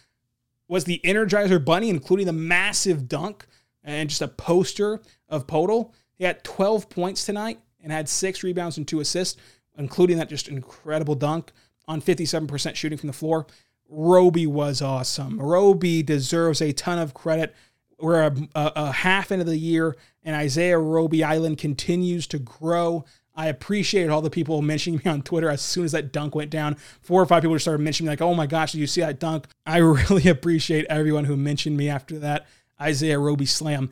was 0.71 0.86
the 0.86 1.01
Energizer 1.03 1.63
Bunny, 1.63 1.89
including 1.89 2.25
the 2.25 2.31
massive 2.31 3.10
dunk 3.10 3.45
and 3.84 4.10
just 4.10 4.21
a 4.21 4.27
poster 4.29 5.01
of 5.27 5.45
Poeltl. 5.45 5.91
He 6.17 6.23
had 6.23 6.45
12 6.45 6.89
points 6.89 7.25
tonight 7.25 7.60
and 7.84 7.91
had 7.91 8.07
six 8.07 8.41
rebounds 8.41 8.77
and 8.77 8.88
two 8.88 9.01
assists, 9.01 9.38
including 9.77 10.15
that 10.17 10.29
just 10.29 10.47
incredible 10.47 11.15
dunk 11.15 11.51
on 11.89 12.01
57% 12.01 12.73
shooting 12.75 12.97
from 12.97 13.07
the 13.07 13.13
floor. 13.13 13.47
Roby 13.89 14.47
was 14.47 14.81
awesome. 14.81 15.41
Roby 15.41 16.03
deserves 16.03 16.62
a 16.62 16.71
ton 16.71 16.99
of 16.99 17.13
credit. 17.13 17.53
We're 17.99 18.21
a, 18.21 18.38
a, 18.55 18.71
a 18.77 18.91
half 18.93 19.29
into 19.29 19.43
the 19.43 19.57
year, 19.57 19.97
and 20.23 20.38
Isaiah 20.38 20.79
Roby 20.79 21.21
Island 21.21 21.57
continues 21.57 22.27
to 22.27 22.39
grow. 22.39 23.03
I 23.41 23.47
appreciate 23.47 24.08
all 24.12 24.21
the 24.21 24.30
people 24.30 24.62
mentioning 24.62 25.01
me 25.04 25.10
on 25.10 25.23
Twitter 25.23 25.49
as 25.49 25.63
soon 25.63 25.84
as 25.84 25.93
that 25.93 26.12
dunk 26.12 26.36
went 26.36 26.51
down. 26.51 26.75
Four 27.01 27.23
or 27.23 27.25
five 27.25 27.41
people 27.41 27.56
just 27.56 27.63
started 27.63 27.82
mentioning 27.82 28.06
me, 28.06 28.12
like, 28.12 28.21
oh 28.21 28.36
my 28.36 28.45
gosh, 28.45 28.73
did 28.73 28.77
you 28.77 28.86
see 28.86 29.01
that 29.01 29.19
dunk? 29.19 29.47
I 29.65 29.77
really 29.80 30.27
appreciate 30.27 30.86
everyone 30.91 31.25
who 31.25 31.36
mentioned 31.36 31.75
me 31.75 31.89
after 31.89 32.19
that. 32.19 32.45
Isaiah 32.80 33.17
Roby 33.17 33.47
slam. 33.47 33.89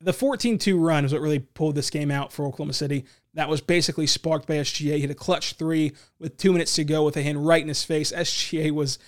The 0.00 0.14
14 0.14 0.56
2 0.56 0.78
run 0.78 1.04
is 1.04 1.12
what 1.12 1.20
really 1.20 1.40
pulled 1.40 1.74
this 1.74 1.90
game 1.90 2.10
out 2.10 2.32
for 2.32 2.46
Oklahoma 2.46 2.72
City. 2.72 3.04
That 3.34 3.50
was 3.50 3.60
basically 3.60 4.06
sparked 4.06 4.48
by 4.48 4.54
SGA. 4.54 4.94
He 4.94 5.00
hit 5.02 5.10
a 5.10 5.14
clutch 5.14 5.52
three 5.52 5.92
with 6.18 6.38
two 6.38 6.54
minutes 6.54 6.74
to 6.76 6.84
go 6.84 7.04
with 7.04 7.18
a 7.18 7.22
hand 7.22 7.46
right 7.46 7.60
in 7.60 7.68
his 7.68 7.84
face. 7.84 8.12
SGA 8.12 8.70
was 8.70 8.98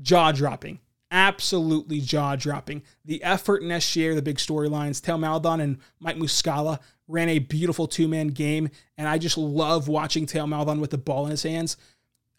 jaw 0.00 0.30
dropping, 0.30 0.78
absolutely 1.10 2.00
jaw 2.00 2.36
dropping. 2.36 2.82
The 3.04 3.22
effort 3.22 3.62
in 3.62 3.68
SGA 3.68 4.14
the 4.14 4.22
big 4.22 4.36
storylines. 4.36 5.00
Theo 5.00 5.16
Maledon 5.16 5.60
and 5.60 5.78
Mike 6.00 6.16
Muscala 6.16 6.80
ran 7.06 7.28
a 7.28 7.38
beautiful 7.38 7.86
two 7.86 8.08
man 8.08 8.28
game, 8.28 8.70
and 8.96 9.08
I 9.08 9.18
just 9.18 9.38
love 9.38 9.88
watching 9.88 10.26
Theo 10.26 10.46
Maledon 10.46 10.80
with 10.80 10.90
the 10.90 10.98
ball 10.98 11.24
in 11.24 11.30
his 11.30 11.42
hands. 11.42 11.76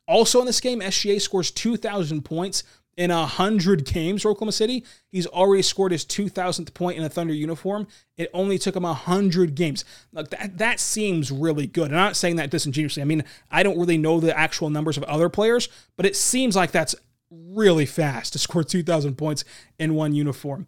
Also 0.07 0.39
in 0.39 0.45
this 0.45 0.59
game, 0.59 0.79
SGA 0.79 1.21
scores 1.21 1.51
2,000 1.51 2.23
points 2.23 2.63
in 2.97 3.11
a 3.11 3.25
hundred 3.25 3.85
games 3.85 4.23
for 4.23 4.29
Oklahoma 4.31 4.51
City. 4.51 4.83
He's 5.09 5.25
already 5.25 5.61
scored 5.61 5.93
his 5.93 6.03
2,000th 6.03 6.73
point 6.73 6.97
in 6.97 7.03
a 7.03 7.09
Thunder 7.09 7.33
uniform. 7.33 7.87
It 8.17 8.29
only 8.33 8.57
took 8.57 8.75
him 8.75 8.83
a 8.83 8.93
hundred 8.93 9.55
games. 9.55 9.85
Like 10.11 10.29
that, 10.31 10.57
that 10.57 10.79
seems 10.81 11.31
really 11.31 11.65
good. 11.65 11.91
I'm 11.91 11.97
not 11.97 12.17
saying 12.17 12.35
that 12.35 12.49
disingenuously. 12.49 13.01
I 13.01 13.05
mean, 13.05 13.23
I 13.49 13.63
don't 13.63 13.79
really 13.79 13.97
know 13.97 14.19
the 14.19 14.37
actual 14.37 14.69
numbers 14.69 14.97
of 14.97 15.03
other 15.03 15.29
players, 15.29 15.69
but 15.95 16.05
it 16.05 16.17
seems 16.17 16.57
like 16.57 16.71
that's 16.71 16.93
really 17.29 17.85
fast 17.85 18.33
to 18.33 18.39
score 18.39 18.63
2,000 18.63 19.15
points 19.15 19.43
in 19.77 19.93
one 19.93 20.13
uniform 20.13 20.67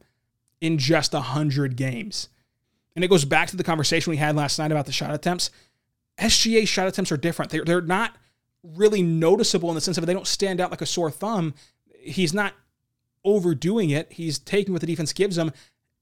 in 0.60 0.78
just 0.78 1.14
a 1.14 1.22
hundred 1.22 1.76
games. 1.76 2.30
And 2.96 3.04
it 3.04 3.10
goes 3.10 3.26
back 3.26 3.50
to 3.50 3.58
the 3.58 3.64
conversation 3.64 4.12
we 4.12 4.18
had 4.18 4.36
last 4.36 4.60
night 4.60 4.72
about 4.72 4.86
the 4.86 4.92
shot 4.92 5.14
attempts. 5.14 5.50
SGA 6.20 6.68
shot 6.68 6.88
attempts 6.88 7.12
are 7.12 7.18
different. 7.18 7.52
They're, 7.52 7.64
they're 7.64 7.82
not 7.82 8.16
really 8.64 9.02
noticeable 9.02 9.70
in 9.70 9.76
the 9.76 9.82
sense 9.82 9.98
of 9.98 10.06
they 10.06 10.14
don't 10.14 10.28
stand 10.28 10.60
out 10.60 10.70
like 10.70 10.82
a 10.82 10.86
sore 10.86 11.10
thumb 11.10 11.54
he's 12.02 12.34
not 12.34 12.54
overdoing 13.24 13.90
it. 13.92 14.12
He's 14.12 14.40
taking 14.40 14.74
what 14.74 14.82
the 14.82 14.88
defense 14.88 15.14
gives 15.14 15.38
him, 15.38 15.52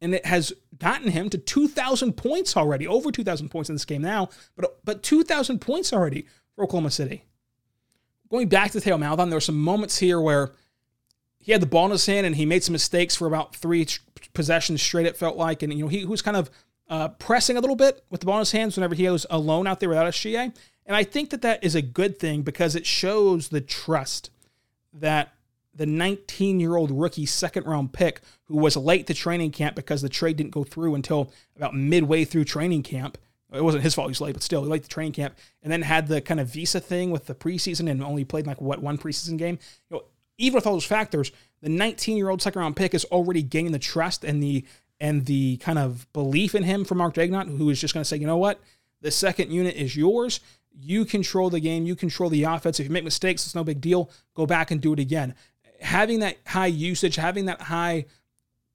and 0.02 0.16
it 0.16 0.26
has 0.26 0.54
gotten 0.78 1.12
him 1.12 1.30
to 1.30 1.38
2,000 1.38 2.14
points 2.14 2.56
already, 2.56 2.88
over 2.88 3.12
2,000 3.12 3.50
points 3.50 3.70
in 3.70 3.76
this 3.76 3.86
game 3.86 4.02
now, 4.02 4.30
but 4.56 4.80
but 4.84 5.04
2,000 5.04 5.60
points 5.60 5.94
already 5.94 6.26
for 6.56 6.64
Oklahoma 6.64 6.92
City. 6.92 7.26
Going 8.30 8.48
back 8.48 8.72
to 8.72 8.82
Theo 8.82 8.98
Maledon, 8.98 9.30
there 9.30 9.38
were 9.38 9.42
some 9.42 9.60
moments 9.60 9.98
here 9.98 10.22
where 10.22 10.52
he 11.40 11.52
had 11.52 11.62
the 11.62 11.68
ball 11.68 11.86
in 11.86 11.92
his 11.92 12.06
hand 12.06 12.28
and 12.28 12.36
he 12.36 12.46
made 12.46 12.64
some 12.64 12.74
mistakes 12.74 13.16
for 13.16 13.28
about 13.28 13.56
three 13.56 13.88
possessions 14.34 14.82
straight. 14.82 15.06
It 15.06 15.18
felt 15.18 15.38
like, 15.38 15.64
and 15.64 15.74
you 15.74 15.86
know 15.86 15.88
he, 15.88 16.00
he 16.00 16.06
was 16.06 16.22
kind 16.22 16.38
of 16.38 16.50
uh, 16.90 17.10
pressing 17.10 17.58
a 17.58 17.60
little 17.60 17.76
bit 17.76 18.04
with 18.10 18.20
the 18.20 18.26
ball 18.26 18.38
in 18.38 18.42
his 18.42 18.52
hands 18.52 18.76
whenever 18.76 18.96
he 18.96 19.10
was 19.10 19.26
alone 19.30 19.68
out 19.68 19.80
there 19.80 19.90
without 19.90 20.08
a 20.08 20.12
SGA. 20.12 20.54
And 20.86 20.96
I 20.96 21.04
think 21.04 21.30
that 21.30 21.42
that 21.44 21.64
is 21.64 21.76
a 21.76 21.82
good 21.82 22.20
thing 22.20 22.42
because 22.42 22.76
it 22.76 22.86
shows 22.86 23.50
the 23.50 23.62
trust 23.62 24.32
that 24.94 25.34
the 25.74 25.86
19 25.86 26.60
year 26.60 26.76
old 26.76 26.92
rookie 26.92 27.26
second 27.26 27.66
round 27.66 27.94
pick 27.94 28.22
who 28.46 28.58
was 28.58 28.76
late 28.76 29.08
to 29.08 29.14
training 29.14 29.52
camp 29.52 29.76
because 29.76 30.02
the 30.02 30.10
trade 30.10 30.36
didn't 30.36 30.52
go 30.52 30.64
through 30.64 30.96
until 30.96 31.32
about 31.56 31.76
midway 31.76 32.26
through 32.26 32.44
training 32.44 32.84
camp. 32.84 33.18
It 33.54 33.64
wasn't 33.64 33.84
his 33.84 33.96
fault 33.96 34.08
he 34.08 34.12
was 34.12 34.22
late, 34.22 34.34
but 34.34 34.44
still, 34.44 34.64
he 34.64 34.70
late 34.70 34.84
to 34.84 34.90
training 34.90 35.14
camp, 35.14 35.36
and 35.64 35.72
then 35.72 35.82
had 35.82 36.08
the 36.08 36.22
kind 36.22 36.40
of 36.40 36.48
visa 36.48 36.80
thing 36.80 37.12
with 37.12 37.26
the 37.26 37.36
preseason 37.36 37.90
and 37.90 38.04
only 38.04 38.24
played 38.24 38.46
like 38.46 38.62
what 38.62 38.82
one 38.82 38.98
preseason 38.98 39.38
game. 39.38 39.58
You 39.90 39.98
know, 39.98 40.04
even 40.38 40.56
with 40.56 40.68
all 40.68 40.74
those 40.74 40.86
factors, 40.86 41.32
the 41.62 41.70
19 41.70 42.16
year 42.16 42.30
old 42.30 42.42
second 42.42 42.62
round 42.62 42.76
pick 42.76 42.94
is 42.94 43.06
already 43.06 43.42
gaining 43.42 43.72
the 43.72 43.80
trust 43.80 44.24
and 44.24 44.42
the 44.42 44.66
and 45.00 45.26
the 45.26 45.58
kind 45.58 45.80
of 45.80 46.12
belief 46.14 46.54
in 46.54 46.64
him 46.64 46.84
from 46.84 46.98
Mark 46.98 47.14
Daigneault, 47.14 47.58
who 47.58 47.70
is 47.70 47.80
just 47.80 47.94
going 47.94 48.02
to 48.02 48.08
say, 48.08 48.18
you 48.18 48.28
know 48.28 48.38
what, 48.38 48.60
the 49.02 49.12
second 49.12 49.52
unit 49.52 49.76
is 49.76 49.96
yours. 49.96 50.42
You 50.78 51.06
control 51.06 51.50
the 51.50 51.60
game. 51.60 51.86
You 51.86 51.96
control 51.96 52.30
the 52.30 52.44
offense. 52.44 52.80
If 52.80 52.86
you 52.86 52.92
make 52.92 53.06
mistakes, 53.06 53.46
it's 53.46 53.56
no 53.56 53.64
big 53.64 53.82
deal. 53.82 54.12
Go 54.36 54.46
back 54.46 54.72
and 54.72 54.82
do 54.82 54.94
it 54.94 55.00
again 55.00 55.36
having 55.82 56.20
that 56.20 56.38
high 56.46 56.68
usage, 56.68 57.16
having 57.16 57.46
that 57.46 57.62
high 57.62 58.06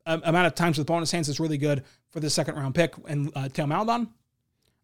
um, 0.06 0.22
amount 0.24 0.46
of 0.46 0.54
times 0.54 0.78
with 0.78 0.87
bonus 0.87 1.10
hands 1.10 1.28
is 1.28 1.40
really 1.40 1.58
good 1.58 1.84
for 2.10 2.20
the 2.20 2.30
second 2.30 2.56
round 2.56 2.74
pick. 2.74 2.94
And 3.06 3.30
uh, 3.34 3.48
Theo 3.48 3.66
Maledon, 3.66 4.08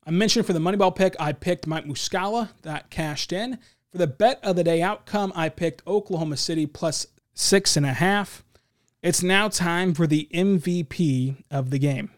I 0.06 0.10
mentioned 0.10 0.46
for 0.46 0.54
the 0.54 0.58
Moneyball 0.58 0.96
pick, 0.96 1.14
I 1.20 1.32
picked 1.32 1.66
Mike 1.66 1.84
Muscala. 1.84 2.50
That 2.62 2.90
cashed 2.90 3.32
in. 3.32 3.58
For 3.92 3.98
the 3.98 4.06
bet 4.06 4.40
of 4.42 4.56
the 4.56 4.64
day 4.64 4.80
outcome, 4.80 5.32
I 5.36 5.50
picked 5.50 5.86
Oklahoma 5.86 6.38
City 6.38 6.66
plus 6.66 7.06
six 7.34 7.76
and 7.76 7.84
a 7.84 7.92
half. 7.92 8.42
It's 9.02 9.22
now 9.22 9.48
time 9.48 9.92
for 9.94 10.06
the 10.06 10.28
MVP 10.32 11.44
of 11.50 11.70
the 11.70 11.78
game. 11.78 12.10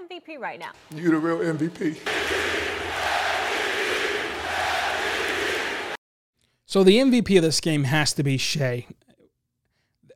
MVP 0.00 0.38
right 0.38 0.60
now. 0.60 0.70
You 0.94 1.10
the 1.10 1.18
real 1.18 1.38
MVP. 1.38 1.98
So 6.66 6.84
the 6.84 6.98
MVP 6.98 7.36
of 7.36 7.42
this 7.42 7.60
game 7.60 7.84
has 7.84 8.12
to 8.14 8.22
be 8.22 8.36
Shai. 8.36 8.86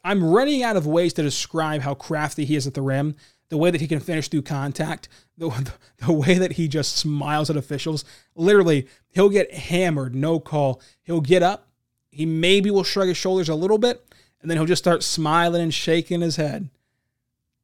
I'm 0.04 0.22
running 0.22 0.62
out 0.62 0.76
of 0.76 0.86
ways 0.86 1.12
to 1.14 1.22
describe 1.22 1.82
how 1.82 1.94
crafty 1.94 2.44
he 2.44 2.56
is 2.56 2.66
at 2.66 2.74
the 2.74 2.82
rim, 2.82 3.16
the 3.50 3.58
way 3.58 3.70
that 3.70 3.80
he 3.80 3.86
can 3.86 4.00
finish 4.00 4.28
through 4.28 4.42
contact, 4.42 5.08
the, 5.38 5.72
the 5.98 6.12
way 6.12 6.34
that 6.38 6.52
he 6.52 6.66
just 6.66 6.96
smiles 6.96 7.50
at 7.50 7.56
officials. 7.56 8.04
Literally, 8.34 8.88
he'll 9.10 9.28
get 9.28 9.52
hammered, 9.52 10.14
no 10.14 10.40
call. 10.40 10.80
He'll 11.02 11.20
get 11.20 11.42
up, 11.42 11.68
he 12.10 12.26
maybe 12.26 12.70
will 12.70 12.84
shrug 12.84 13.08
his 13.08 13.16
shoulders 13.16 13.48
a 13.48 13.54
little 13.54 13.78
bit, 13.78 14.04
and 14.40 14.50
then 14.50 14.58
he'll 14.58 14.66
just 14.66 14.82
start 14.82 15.02
smiling 15.02 15.62
and 15.62 15.74
shaking 15.74 16.20
his 16.20 16.36
head. 16.36 16.70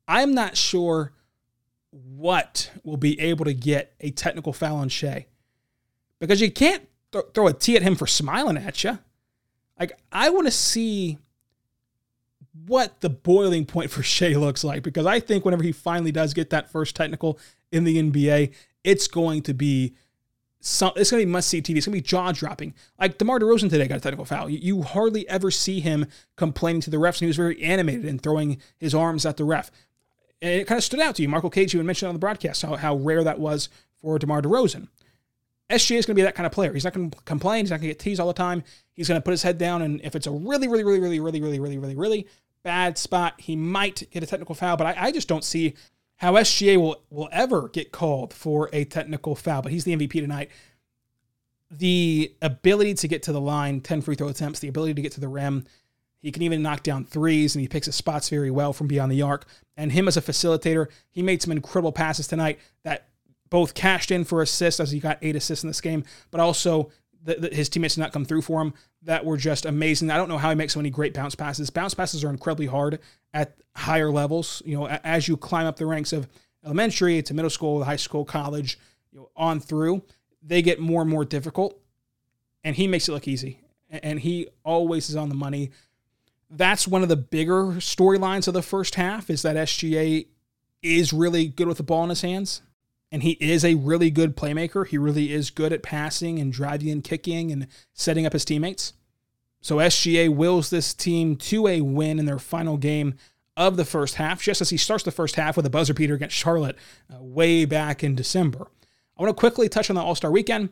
I'm 0.07 0.35
not 0.35 0.57
sure 0.57 1.13
what 1.91 2.71
will 2.85 2.97
be 2.97 3.19
able 3.21 3.45
to 3.45 3.55
get 3.55 3.95
a 4.01 4.11
technical 4.11 4.53
foul 4.53 4.77
on 4.77 4.89
Shai 4.89 5.27
because 6.21 6.41
you 6.41 6.51
can't 6.51 6.87
th- 7.13 7.25
throw 7.35 7.47
a 7.47 7.53
T 7.53 7.77
at 7.77 7.83
him 7.83 7.97
for 7.97 8.07
smiling 8.07 8.57
at 8.57 8.85
you. 8.85 8.99
Like, 9.79 9.99
I 10.13 10.31
want 10.31 10.47
to 10.47 10.53
see 10.53 11.19
what 12.67 13.01
the 13.01 13.11
boiling 13.11 13.67
point 13.67 13.91
for 13.91 14.03
Shai 14.05 14.35
looks 14.35 14.65
like 14.65 14.83
because 14.83 15.07
I 15.07 15.21
think 15.21 15.45
whenever 15.45 15.63
he 15.63 15.73
finally 15.73 16.13
does 16.13 16.35
get 16.35 16.51
that 16.51 16.71
first 16.71 16.97
technical 16.97 17.39
in 17.73 17.85
the 17.85 18.03
NBA, 18.03 18.53
it's 18.85 19.09
going 19.09 19.43
to 19.43 19.55
be 19.55 19.95
some, 20.61 20.93
it's 20.97 21.11
going 21.11 21.21
to 21.21 21.27
be 21.27 21.31
must 21.31 21.49
see 21.49 21.63
TV. 21.63 21.77
It's 21.77 21.87
going 21.87 21.97
to 21.97 22.03
be 22.03 22.07
jaw 22.07 22.33
dropping. 22.33 22.75
Like 22.99 23.19
DeMar 23.19 23.39
DeRozan 23.39 23.71
today 23.71 23.87
got 23.87 23.99
a 23.99 24.01
technical 24.01 24.25
foul. 24.25 24.51
You, 24.51 24.59
you, 24.59 24.83
hardly 24.83 25.29
ever 25.29 25.51
see 25.51 25.81
him 25.81 26.07
complaining 26.37 26.81
to 26.83 26.91
the 26.91 26.97
refs, 26.97 27.15
and 27.15 27.21
he 27.21 27.27
was 27.27 27.37
very 27.37 27.63
animated 27.63 28.05
and 28.05 28.21
throwing 28.21 28.59
his 28.79 28.95
arms 28.95 29.25
at 29.25 29.37
the 29.37 29.45
ref. 29.45 29.71
And 30.43 30.61
it 30.61 30.67
kind 30.67 30.79
of 30.79 30.85
stood 30.85 31.01
out 31.01 31.15
to 31.17 31.23
you. 31.23 31.29
Marco 31.29 31.51
Cage, 31.51 31.73
you 31.73 31.83
mentioned 31.83 32.09
on 32.09 32.15
the 32.15 32.21
broadcast 32.21 32.63
how, 32.63 32.75
how 32.77 32.97
rare 32.97 33.23
that 33.25 33.39
was 33.39 33.69
for 34.01 34.19
DeMar 34.19 34.43
DeRozan. 34.43 34.89
SGA 35.71 35.99
is 35.99 36.07
going 36.07 36.15
to 36.15 36.21
be 36.21 36.23
that 36.23 36.35
kind 36.35 36.47
of 36.47 36.53
player. 36.53 36.73
He's 36.73 36.85
not 36.85 36.93
going 36.93 37.11
to 37.11 37.21
complain. 37.23 37.65
He's 37.65 37.71
not 37.71 37.81
going 37.81 37.89
to 37.89 37.95
get 37.95 37.99
teased 37.99 38.21
all 38.21 38.29
the 38.29 38.35
time. 38.35 38.63
He's 38.93 39.09
going 39.09 39.21
to 39.21 39.25
put 39.25 39.33
his 39.33 39.43
head 39.43 39.59
down, 39.59 39.83
and 39.83 40.01
if 40.03 40.15
it's 40.15 40.27
a 40.27 40.31
really, 40.31 40.69
really, 40.69 40.85
really, 40.85 41.01
really, 41.01 41.21
really, 41.21 41.41
really, 41.41 41.59
really, 41.59 41.79
really, 41.79 41.97
really 41.97 42.27
bad 42.67 42.99
spot, 42.99 43.35
he 43.39 43.55
might 43.55 44.11
get 44.11 44.25
a 44.25 44.27
technical 44.27 44.57
foul. 44.57 44.77
But 44.77 44.89
I, 44.89 45.07
I 45.07 45.13
just 45.13 45.29
don't 45.29 45.45
see 45.45 45.75
how 46.17 46.33
SGA 46.33 46.77
will 46.77 47.01
will 47.11 47.29
ever 47.31 47.69
get 47.69 47.93
called 47.93 48.35
for 48.35 48.69
a 48.73 48.85
technical 48.85 49.37
foul. 49.37 49.63
But 49.63 49.71
he's 49.71 49.85
the 49.85 49.97
MVP 49.97 50.21
tonight. 50.21 50.51
The 51.71 52.35
ability 52.43 52.95
to 52.95 53.09
get 53.09 53.23
to 53.25 53.33
the 53.33 53.41
line, 53.41 53.81
ten 53.81 54.03
free 54.03 54.17
throw 54.17 54.27
attempts, 54.27 54.59
the 54.59 54.69
ability 54.69 54.95
to 54.95 55.03
get 55.03 55.13
to 55.13 55.21
the 55.21 55.29
rim. 55.29 55.65
He 56.21 56.33
can 56.33 56.43
even 56.43 56.61
knock 56.61 56.83
down 56.83 57.05
threes, 57.05 57.55
and 57.55 57.63
he 57.63 57.69
picks 57.69 57.87
his 57.87 57.95
spots 57.95 58.29
very 58.29 58.51
well 58.51 58.73
from 58.73 58.89
beyond 58.89 59.13
the 59.13 59.23
arc. 59.23 59.47
And 59.77 59.93
him 59.93 60.09
as 60.09 60.17
a 60.17 60.23
facilitator, 60.23 60.89
he 61.11 61.23
made 61.23 61.41
some 61.41 61.53
incredible 61.53 61.93
passes 61.93 62.27
tonight 62.27 62.59
that 62.83 63.11
both 63.49 63.75
cashed 63.75 64.11
in 64.11 64.25
for 64.25 64.43
assists 64.43 64.81
as 64.81 64.91
he 64.91 64.99
got 64.99 65.19
eight 65.23 65.37
assists 65.37 65.63
in 65.63 65.69
this 65.69 65.81
game, 65.81 66.03
but 66.33 66.41
also 66.41 66.91
the, 67.23 67.35
the, 67.35 67.55
his 67.55 67.69
teammates 67.69 67.95
did 67.95 68.01
not 68.01 68.13
come 68.13 68.25
through 68.25 68.43
for 68.43 68.61
him 68.61 68.75
that 69.07 69.25
were 69.25 69.37
just 69.37 69.65
amazing. 69.65 70.11
I 70.11 70.17
don't 70.17 70.29
know 70.29 70.37
how 70.37 70.51
he 70.51 70.57
makes 70.57 70.75
so 70.75 70.81
many 70.81 70.91
great 70.91 71.15
bounce 71.15 71.35
passes. 71.35 71.71
Bounce 71.71 71.95
passes 71.95 72.25
are 72.25 72.29
incredibly 72.29 72.67
hard 72.67 72.99
at 73.33 73.57
higher 73.75 74.11
levels. 74.11 74.63
You 74.67 74.77
know, 74.77 74.87
as 74.87 75.29
you 75.29 75.37
climb 75.37 75.67
up 75.67 75.77
the 75.77 75.87
ranks 75.87 76.13
of 76.13 76.29
elementary 76.65 77.23
to 77.23 77.35
middle 77.35 77.51
school, 77.51 77.85
high 77.85 77.97
school, 77.97 78.25
college, 78.25 78.79
you 79.13 79.21
know, 79.21 79.31
on 79.37 79.61
through, 79.61 80.03
they 80.43 80.61
get 80.61 80.81
more 80.81 81.03
and 81.03 81.11
more 81.11 81.25
difficult. 81.25 81.81
And 82.65 82.75
he 82.75 82.89
makes 82.89 83.09
it 83.09 83.13
look 83.13 83.29
easy. 83.29 83.61
And 83.89 84.19
he 84.19 84.49
always 84.65 85.09
is 85.09 85.15
on 85.15 85.29
the 85.29 85.37
money. 85.37 85.71
That's 86.51 86.89
one 86.89 87.03
of 87.05 87.09
the 87.09 87.17
bigger 87.17 87.75
storylines 87.75 88.49
of 88.49 88.55
the 88.55 88.63
first 88.63 88.97
half 88.97 89.31
is 89.31 89.43
that 89.43 89.55
SGA 89.55 90.27
is 90.83 91.13
really 91.13 91.47
good 91.47 91.69
with 91.69 91.77
the 91.77 91.85
ball 91.85 92.03
in 92.03 92.11
his 92.11 92.23
hands 92.23 92.63
and 93.11 93.23
he 93.23 93.33
is 93.33 93.65
a 93.65 93.75
really 93.75 94.11
good 94.11 94.37
playmaker. 94.37 94.87
He 94.87 94.99
really 94.99 95.33
is 95.33 95.51
good 95.51 95.73
at 95.73 95.83
passing 95.83 96.39
and 96.39 96.53
driving 96.53 96.91
and 96.91 97.05
kicking 97.05 97.53
and 97.53 97.69
setting 97.93 98.27
up 98.27 98.33
his 98.33 98.45
teammates. 98.45 98.93
So 99.61 99.77
SGA 99.77 100.29
wills 100.29 100.71
this 100.71 100.95
team 100.95 101.37
to 101.37 101.67
a 101.67 101.81
win 101.81 102.19
in 102.19 102.27
their 102.27 102.39
final 102.39 102.77
game 102.77 103.15
of 103.57 103.77
the 103.77 103.85
first 103.85 104.17
half, 104.17 104.43
just 104.43 104.61
as 104.61 104.71
he 104.71 104.77
starts 104.77 105.03
the 105.03 105.11
first 105.11 105.37
half 105.37 105.57
with 105.57 105.67
a 105.67 105.71
buzzer 105.71 105.95
beater 105.95 106.15
against 106.15 106.37
Charlotte 106.37 106.77
uh, 107.13 107.23
way 107.23 107.65
back 107.65 108.05
in 108.05 108.15
December. 108.15 108.67
I 109.17 109.23
want 109.23 109.35
to 109.35 109.41
quickly 109.41 109.69
touch 109.69 109.89
on 109.89 109.97
the 109.97 110.03
All 110.03 110.15
Star 110.15 110.31
weekend. 110.31 110.71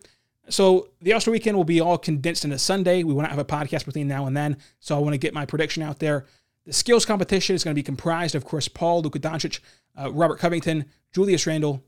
So 0.49 0.91
the 1.01 1.13
All 1.13 1.21
Star 1.21 1.33
weekend 1.33 1.57
will 1.57 1.65
be 1.65 1.81
all 1.81 1.97
condensed 1.97 2.45
into 2.45 2.59
Sunday. 2.59 3.03
We 3.03 3.15
will 3.15 3.23
not 3.23 3.31
have 3.31 3.39
a 3.39 3.45
podcast 3.45 3.87
between 3.87 4.07
now 4.07 4.27
and 4.27 4.37
then. 4.37 4.59
So 4.81 4.97
I 4.97 4.99
want 5.01 5.15
to 5.15 5.19
get 5.19 5.33
my 5.33 5.47
prediction 5.47 5.83
out 5.83 5.99
there. 5.99 6.27
The 6.67 6.73
skills 6.73 7.05
competition 7.05 7.55
is 7.55 7.65
going 7.65 7.75
to 7.75 7.79
be 7.79 7.83
comprised 7.83 8.35
of 8.35 8.45
Chris 8.45 8.69
Paul, 8.69 9.03
Luka 9.03 9.19
Doncic, 9.19 9.61
uh, 9.99 10.13
Robert 10.13 10.39
Covington, 10.39 10.87
Julius 11.13 11.47
Randle, 11.47 11.83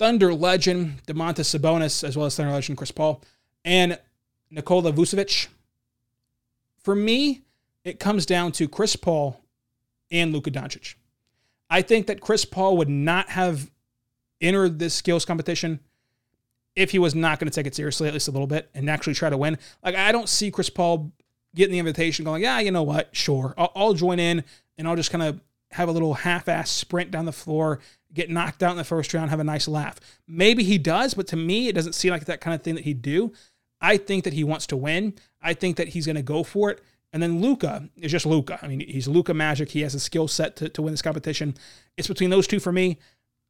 Thunder 0.00 0.32
legend 0.32 1.02
Domantas 1.06 1.54
Sabonis, 1.54 2.02
as 2.02 2.16
well 2.16 2.24
as 2.24 2.34
Thunder 2.34 2.50
legend 2.50 2.78
Chris 2.78 2.90
Paul, 2.90 3.20
and 3.66 3.98
Nikola 4.50 4.94
Vucevic. 4.94 5.48
For 6.82 6.94
me, 6.94 7.42
it 7.84 8.00
comes 8.00 8.24
down 8.24 8.52
to 8.52 8.66
Chris 8.66 8.96
Paul 8.96 9.38
and 10.10 10.32
Luka 10.32 10.50
Doncic. 10.50 10.94
I 11.68 11.82
think 11.82 12.06
that 12.06 12.22
Chris 12.22 12.46
Paul 12.46 12.78
would 12.78 12.88
not 12.88 13.28
have 13.28 13.70
entered 14.40 14.78
this 14.78 14.94
skills 14.94 15.26
competition 15.26 15.80
if 16.74 16.92
he 16.92 16.98
was 16.98 17.14
not 17.14 17.38
going 17.38 17.50
to 17.50 17.54
take 17.54 17.66
it 17.66 17.74
seriously 17.74 18.08
at 18.08 18.14
least 18.14 18.26
a 18.26 18.30
little 18.30 18.46
bit 18.46 18.70
and 18.72 18.88
actually 18.88 19.12
try 19.12 19.28
to 19.28 19.36
win. 19.36 19.58
Like 19.84 19.96
I 19.96 20.12
don't 20.12 20.30
see 20.30 20.50
Chris 20.50 20.70
Paul 20.70 21.12
getting 21.54 21.72
the 21.72 21.78
invitation, 21.78 22.24
going, 22.24 22.40
"Yeah, 22.40 22.58
you 22.60 22.70
know 22.70 22.84
what? 22.84 23.14
Sure, 23.14 23.52
I'll, 23.58 23.72
I'll 23.76 23.92
join 23.92 24.18
in 24.18 24.44
and 24.78 24.88
I'll 24.88 24.96
just 24.96 25.10
kind 25.10 25.24
of 25.24 25.42
have 25.72 25.88
a 25.88 25.92
little 25.92 26.14
half-ass 26.14 26.70
sprint 26.70 27.10
down 27.10 27.24
the 27.24 27.32
floor 27.32 27.80
get 28.12 28.30
knocked 28.30 28.62
out 28.62 28.72
in 28.72 28.76
the 28.76 28.84
first 28.84 29.14
round, 29.14 29.30
have 29.30 29.40
a 29.40 29.44
nice 29.44 29.68
laugh. 29.68 30.00
Maybe 30.26 30.64
he 30.64 30.78
does, 30.78 31.14
but 31.14 31.26
to 31.28 31.36
me, 31.36 31.68
it 31.68 31.74
doesn't 31.74 31.94
seem 31.94 32.10
like 32.10 32.24
that 32.24 32.40
kind 32.40 32.54
of 32.54 32.62
thing 32.62 32.74
that 32.74 32.84
he'd 32.84 33.02
do. 33.02 33.32
I 33.80 33.96
think 33.96 34.24
that 34.24 34.32
he 34.32 34.44
wants 34.44 34.66
to 34.68 34.76
win. 34.76 35.14
I 35.40 35.54
think 35.54 35.76
that 35.76 35.88
he's 35.88 36.06
going 36.06 36.16
to 36.16 36.22
go 36.22 36.42
for 36.42 36.70
it. 36.70 36.82
And 37.12 37.22
then 37.22 37.40
Luka 37.40 37.88
is 37.96 38.12
just 38.12 38.26
Luka. 38.26 38.58
I 38.62 38.68
mean, 38.68 38.80
he's 38.80 39.08
Luka 39.08 39.34
Magic. 39.34 39.70
He 39.70 39.80
has 39.82 39.94
a 39.94 40.00
skill 40.00 40.28
set 40.28 40.56
to, 40.56 40.68
to 40.68 40.82
win 40.82 40.92
this 40.92 41.02
competition. 41.02 41.54
It's 41.96 42.08
between 42.08 42.30
those 42.30 42.46
two 42.46 42.60
for 42.60 42.72
me. 42.72 42.98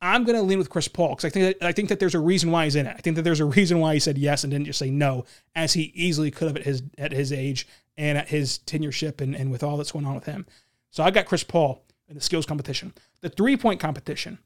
I'm 0.03 0.25
going 0.25 0.37
to 0.37 0.43
lean 0.43 0.59
with 0.59 0.71
Chris 0.71 0.89
Paul 0.89 1.11
because 1.11 1.27
I 1.27 1.29
think 1.29 1.59
that 1.59 1.67
I 1.67 1.73
think 1.73 1.91
that 1.91 2.01
there's 2.01 2.15
a 2.15 2.21
reason 2.21 2.51
why 2.51 2.65
he's 2.65 2.75
in 2.75 2.87
it. 2.87 2.97
I 2.97 3.01
think 3.01 3.17
that 3.17 3.23
there's 3.23 3.41
a 3.41 3.45
reason 3.45 3.81
why 3.81 3.93
he 3.93 4.01
said 4.01 4.17
yes 4.17 4.45
and 4.45 4.51
didn't 4.51 4.65
just 4.65 4.79
say 4.79 4.91
no, 4.91 5.27
as 5.55 5.75
he 5.75 5.93
easily 5.95 6.31
could 6.31 6.49
have 6.49 6.57
at 6.57 6.63
his 6.63 6.83
at 6.97 7.13
his 7.13 7.35
age 7.35 7.69
and 7.99 8.17
at 8.17 8.29
his 8.31 8.61
tenureship 8.61 9.21
and, 9.21 9.35
and 9.35 9.51
with 9.51 9.63
all 9.63 9.77
that's 9.77 9.93
going 9.93 10.07
on 10.07 10.15
with 10.15 10.25
him. 10.25 10.47
So 10.91 11.03
I 11.03 11.11
got 11.11 11.27
Chris 11.27 11.45
Paul 11.45 11.85
in 12.11 12.17
the 12.17 12.21
skills 12.21 12.45
competition. 12.45 12.93
The 13.23 13.31
three 13.31 13.57
point 13.57 13.81
competition. 13.81 14.39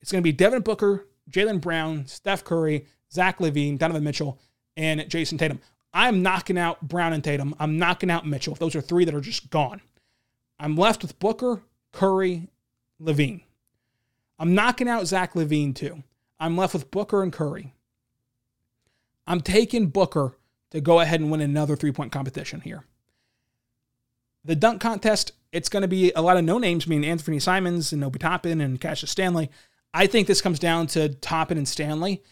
It's 0.00 0.12
going 0.12 0.22
to 0.22 0.26
be 0.26 0.32
Devin 0.32 0.62
Booker, 0.62 1.06
Jaylen 1.30 1.60
Brown, 1.60 2.06
Steph 2.06 2.44
Curry, 2.44 2.86
Zach 3.12 3.38
LaVine, 3.38 3.76
Donovan 3.76 4.04
Mitchell, 4.04 4.38
and 4.76 5.00
Jayson 5.02 5.38
Tatum. 5.38 5.60
I'm 5.92 6.22
knocking 6.22 6.58
out 6.58 6.80
Brown 6.80 7.12
and 7.12 7.24
Tatum. 7.24 7.54
I'm 7.58 7.78
knocking 7.78 8.10
out 8.10 8.26
Mitchell. 8.26 8.54
Those 8.54 8.76
are 8.76 8.80
three 8.80 9.04
that 9.04 9.14
are 9.14 9.20
just 9.20 9.50
gone. 9.50 9.80
I'm 10.58 10.76
left 10.76 11.02
with 11.02 11.18
Booker, 11.18 11.62
Curry, 11.92 12.48
LaVine. 13.02 13.42
I'm 14.38 14.54
knocking 14.54 14.88
out 14.88 15.06
Zach 15.06 15.34
LaVine 15.34 15.74
too. 15.74 16.02
I'm 16.38 16.56
left 16.56 16.74
with 16.74 16.90
Booker 16.90 17.22
and 17.22 17.32
Curry. 17.32 17.74
I'm 19.26 19.40
taking 19.40 19.88
Booker 19.88 20.36
to 20.70 20.80
go 20.80 21.00
ahead 21.00 21.20
and 21.20 21.30
win 21.30 21.40
another 21.40 21.74
three 21.76 21.92
point 21.92 22.12
competition 22.12 22.60
here. 22.60 22.84
The 24.44 24.54
dunk 24.54 24.80
contest, 24.80 25.32
it's 25.56 25.70
going 25.70 25.80
to 25.80 25.88
be 25.88 26.12
a 26.14 26.20
lot 26.20 26.36
of 26.36 26.44
no 26.44 26.58
names, 26.58 26.86
I 26.86 26.90
mean 26.90 27.02
Anthony 27.02 27.38
Simons 27.38 27.90
and 27.90 28.04
Obi 28.04 28.18
Toppin 28.18 28.60
and 28.60 28.78
Cassius 28.78 29.10
Stanley. 29.10 29.50
I 29.94 30.06
think 30.06 30.26
this 30.26 30.42
comes 30.42 30.58
down 30.58 30.86
to 30.88 31.08
Toppin 31.08 31.56
and 31.56 31.66
Stanley, 31.66 32.22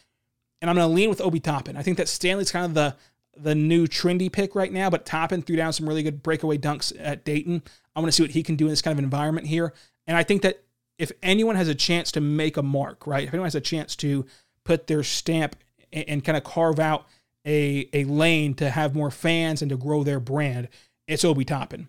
and 0.61 0.69
I'm 0.69 0.77
going 0.77 0.87
to 0.87 0.95
lean 0.95 1.09
with 1.09 1.23
Obi 1.23 1.41
Toppin. 1.41 1.75
I 1.77 1.83
think 1.83 1.97
that 1.97 2.09
Stanley's 2.09 2.53
kind 2.53 2.67
of 2.67 2.75
the 2.75 2.95
the 3.37 3.55
new 3.55 3.87
trendy 3.87 4.31
pick 4.31 4.55
right 4.55 4.73
now, 4.73 4.91
but 4.91 5.07
Toppin 5.07 5.43
threw 5.43 5.57
down 5.57 5.73
some 5.73 5.89
really 5.89 6.05
good 6.05 6.23
breakaway 6.23 6.57
dunks 6.57 6.93
at 7.01 7.25
Dayton. 7.25 7.63
I 7.97 8.01
want 8.01 8.09
to 8.09 8.13
see 8.13 8.23
what 8.23 8.31
he 8.31 8.45
can 8.45 8.55
do 8.55 8.67
in 8.67 8.71
this 8.71 8.83
kind 8.83 8.97
of 8.97 9.03
environment 9.03 9.49
here. 9.49 9.73
And 10.07 10.17
I 10.17 10.23
think 10.23 10.43
that 10.43 10.63
if 10.99 11.11
anyone 11.21 11.57
has 11.57 11.67
a 11.67 11.75
chance 11.75 12.13
to 12.13 12.21
make 12.21 12.57
a 12.57 12.63
mark, 12.63 13.09
right? 13.09 13.25
If 13.25 13.31
anyone 13.35 13.47
has 13.47 13.57
a 13.57 13.61
chance 13.61 13.97
to 13.97 14.25
put 14.63 14.87
their 14.87 15.03
stamp 15.03 15.57
and, 15.93 16.05
and 16.09 16.25
kind 16.25 16.39
of 16.39 16.45
carve 16.45 16.79
out 16.79 17.07
a, 17.45 17.89
a 17.93 18.05
lane 18.05 18.55
to 18.55 18.71
have 18.71 18.95
more 18.95 19.11
fans 19.11 19.63
and 19.63 19.71
to 19.71 19.77
grow 19.77 20.05
their 20.05 20.21
brand, 20.21 20.69
it's 21.09 21.25
Obi 21.25 21.45
Toppin. 21.45 21.89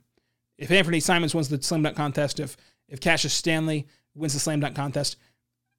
If 0.58 0.72
Anthony 0.72 1.00
Simons 1.00 1.36
wins 1.36 1.50
the 1.50 1.62
slam 1.62 1.84
dunk 1.84 1.98
contest, 1.98 2.40
if 2.40 2.58
if 2.88 3.00
Cassius 3.00 3.34
Stanley 3.34 3.88
wins 4.14 4.34
the 4.34 4.40
slam 4.40 4.60
dunk 4.60 4.76
contest, 4.76 5.18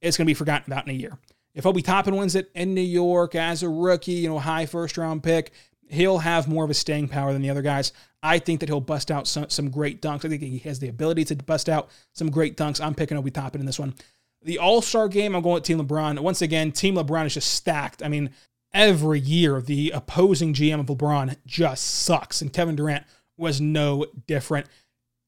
it's 0.01 0.17
going 0.17 0.27
to 0.27 0.31
be 0.31 0.35
forgotten 0.35 0.71
about 0.73 0.87
in 0.87 0.95
a 0.95 0.99
year. 0.99 1.19
If 1.55 1.65
Obi 1.65 1.81
Toppin 1.83 2.17
wins 2.17 2.35
it 2.35 2.51
in 2.55 2.75
New 2.75 2.83
York 2.83 3.35
as 3.35 3.63
a 3.63 3.69
rookie, 3.69 4.13
you 4.13 4.29
know, 4.29 4.39
high 4.39 4.67
first 4.67 4.99
round 4.99 5.23
pick, 5.23 5.53
he'll 5.89 6.19
have 6.19 6.49
more 6.49 6.65
of 6.65 6.71
a 6.71 6.75
staying 6.75 7.09
power 7.09 7.33
than 7.33 7.43
the 7.43 7.51
other 7.51 7.63
guys. 7.63 7.93
I 8.23 8.39
think 8.39 8.61
that 8.61 8.69
he'll 8.69 8.81
bust 8.81 9.11
out 9.11 9.27
some, 9.27 9.49
some 9.49 9.71
great 9.71 10.03
dunks. 10.03 10.25
I 10.25 10.29
think 10.29 10.43
he 10.43 10.59
has 10.59 10.81
the 10.81 10.89
ability 10.89 11.25
to 11.27 11.37
bust 11.37 11.69
out 11.69 11.89
some 12.13 12.31
great 12.31 12.57
dunks. 12.57 12.85
I'm 12.85 12.95
picking 12.95 13.17
Obi 13.17 13.31
Toppin 13.31 13.61
in 13.61 13.67
this 13.67 13.79
one. 13.79 13.95
The 14.43 14.59
All 14.59 14.83
Star 14.83 15.09
game, 15.09 15.35
I'm 15.35 15.43
going 15.43 15.55
with 15.55 15.65
Team 15.65 15.81
LeBron. 15.81 16.19
Once 16.21 16.43
again, 16.43 16.73
Team 16.73 16.97
LeBron 16.97 17.27
is 17.27 17.35
just 17.35 17.53
stacked. 17.53 18.03
I 18.03 18.09
mean, 18.09 18.31
every 18.75 19.21
year 19.21 19.61
the 19.61 19.91
opposing 19.93 20.53
GM 20.53 20.81
of 20.81 20.87
LeBron 20.87 21.37
just 21.47 21.85
sucks, 21.85 22.43
and 22.43 22.53
Kevin 22.53 22.77
Durant 22.77 23.07
was 23.37 23.61
no 23.61 24.07
different. 24.27 24.67